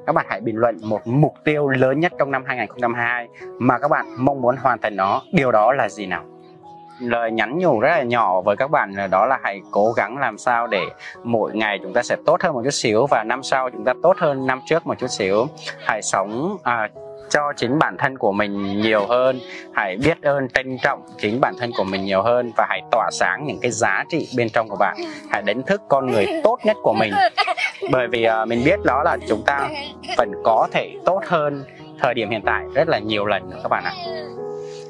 Các 0.06 0.12
bạn 0.12 0.26
hãy 0.28 0.40
bình 0.40 0.56
luận 0.56 0.76
một 0.82 1.06
mục 1.06 1.34
tiêu 1.44 1.68
lớn 1.68 2.00
nhất 2.00 2.12
trong 2.18 2.30
năm 2.30 2.44
2022 2.46 3.28
mà 3.58 3.78
các 3.78 3.88
bạn 3.88 4.06
mong 4.18 4.40
muốn 4.40 4.56
hoàn 4.56 4.78
thành 4.78 4.96
nó, 4.96 5.22
điều 5.32 5.52
đó 5.52 5.72
là 5.72 5.88
gì 5.88 6.06
nào? 6.06 6.31
Lời 7.08 7.30
nhắn 7.30 7.58
nhủ 7.58 7.80
rất 7.80 7.88
là 7.88 8.02
nhỏ 8.02 8.40
với 8.40 8.56
các 8.56 8.70
bạn 8.70 8.94
đó 9.10 9.26
là 9.26 9.38
hãy 9.42 9.60
cố 9.70 9.92
gắng 9.96 10.18
làm 10.18 10.38
sao 10.38 10.66
để 10.66 10.84
mỗi 11.24 11.52
ngày 11.54 11.78
chúng 11.82 11.92
ta 11.92 12.02
sẽ 12.02 12.16
tốt 12.26 12.42
hơn 12.42 12.52
một 12.52 12.60
chút 12.64 12.70
xíu 12.70 13.06
và 13.06 13.24
năm 13.24 13.42
sau 13.42 13.70
chúng 13.70 13.84
ta 13.84 13.92
tốt 14.02 14.16
hơn 14.18 14.46
năm 14.46 14.60
trước 14.66 14.86
một 14.86 14.98
chút 14.98 15.10
xíu. 15.10 15.46
Hãy 15.86 16.02
sống 16.02 16.56
à, 16.62 16.88
cho 17.30 17.52
chính 17.56 17.78
bản 17.78 17.96
thân 17.98 18.18
của 18.18 18.32
mình 18.32 18.80
nhiều 18.80 19.06
hơn. 19.06 19.40
Hãy 19.74 19.96
biết 19.96 20.22
ơn 20.22 20.48
trân 20.48 20.78
trọng 20.82 21.02
chính 21.18 21.40
bản 21.40 21.54
thân 21.58 21.70
của 21.76 21.84
mình 21.84 22.04
nhiều 22.04 22.22
hơn 22.22 22.52
và 22.56 22.66
hãy 22.68 22.82
tỏa 22.90 23.10
sáng 23.12 23.44
những 23.46 23.58
cái 23.62 23.70
giá 23.70 24.04
trị 24.08 24.28
bên 24.36 24.48
trong 24.50 24.68
của 24.68 24.76
bạn. 24.76 24.96
Hãy 25.30 25.42
đánh 25.42 25.62
thức 25.62 25.82
con 25.88 26.06
người 26.06 26.26
tốt 26.44 26.58
nhất 26.64 26.76
của 26.82 26.92
mình. 26.92 27.12
Bởi 27.92 28.08
vì 28.08 28.26
uh, 28.42 28.48
mình 28.48 28.62
biết 28.64 28.80
đó 28.84 29.02
là 29.04 29.16
chúng 29.28 29.42
ta 29.46 29.68
vẫn 30.18 30.32
có 30.44 30.68
thể 30.72 30.92
tốt 31.04 31.20
hơn 31.26 31.64
thời 32.00 32.14
điểm 32.14 32.30
hiện 32.30 32.42
tại 32.44 32.64
rất 32.74 32.88
là 32.88 32.98
nhiều 32.98 33.26
lần 33.26 33.50
nữa 33.50 33.58
các 33.62 33.68
bạn 33.68 33.84
ạ 33.84 33.92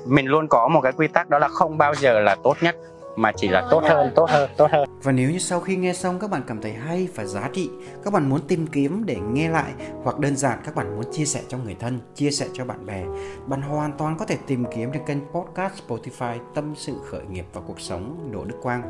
mình 0.07 0.27
luôn 0.27 0.49
có 0.49 0.69
một 0.69 0.81
cái 0.81 0.93
quy 0.93 1.09
tắc 1.09 1.31
đó 1.31 1.39
là 1.39 1.49
không 1.49 1.79
bao 1.79 1.95
giờ 1.95 2.21
là 2.21 2.37
tốt 2.45 2.57
nhất 2.61 2.77
mà 3.17 3.33
chỉ 3.33 3.49
là 3.49 3.69
tốt 3.71 3.83
hơn, 3.89 4.13
tốt 4.15 4.31
hơn, 4.31 4.51
tốt 4.57 4.71
hơn. 4.71 4.89
Và 5.03 5.13
nếu 5.13 5.31
như 5.31 5.39
sau 5.39 5.61
khi 5.61 5.77
nghe 5.77 5.93
xong 5.93 6.19
các 6.19 6.31
bạn 6.31 6.43
cảm 6.47 6.63
thấy 6.63 6.73
hay 6.73 7.09
và 7.15 7.25
giá 7.25 7.49
trị, 7.53 7.71
các 8.05 8.13
bạn 8.13 8.29
muốn 8.29 8.41
tìm 8.49 8.67
kiếm 8.67 9.03
để 9.07 9.17
nghe 9.33 9.49
lại 9.49 9.73
hoặc 10.03 10.19
đơn 10.19 10.37
giản 10.37 10.59
các 10.65 10.75
bạn 10.75 10.97
muốn 10.97 11.05
chia 11.13 11.25
sẻ 11.25 11.41
cho 11.49 11.59
người 11.59 11.77
thân, 11.81 12.01
chia 12.15 12.31
sẻ 12.31 12.47
cho 12.53 12.65
bạn 12.65 12.87
bè, 12.87 13.05
bạn 13.47 13.63
hoàn 13.63 13.93
toàn 13.93 14.17
có 14.19 14.27
thể 14.27 14.37
tìm 14.47 14.65
kiếm 14.75 14.93
trên 14.93 15.03
kênh 15.07 15.19
podcast 15.33 15.73
Spotify 15.89 16.39
Tâm 16.55 16.75
sự 16.77 16.93
khởi 17.11 17.23
nghiệp 17.31 17.47
và 17.53 17.61
cuộc 17.67 17.81
sống 17.81 18.29
Đỗ 18.33 18.45
Đức 18.45 18.57
Quang. 18.63 18.83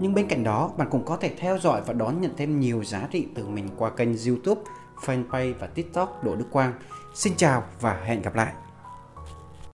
Nhưng 0.00 0.14
bên 0.14 0.26
cạnh 0.26 0.44
đó, 0.44 0.70
bạn 0.76 0.88
cũng 0.90 1.04
có 1.04 1.16
thể 1.16 1.30
theo 1.38 1.58
dõi 1.58 1.80
và 1.86 1.92
đón 1.92 2.20
nhận 2.20 2.36
thêm 2.36 2.60
nhiều 2.60 2.84
giá 2.84 3.08
trị 3.10 3.26
từ 3.34 3.46
mình 3.46 3.68
qua 3.76 3.90
kênh 3.90 4.08
YouTube, 4.26 4.60
fanpage 5.06 5.54
và 5.60 5.66
TikTok 5.66 6.24
Đỗ 6.24 6.34
Đức 6.34 6.46
Quang. 6.50 6.72
Xin 7.14 7.32
chào 7.36 7.62
và 7.80 8.00
hẹn 8.04 8.22
gặp 8.22 8.34
lại. 8.34 8.52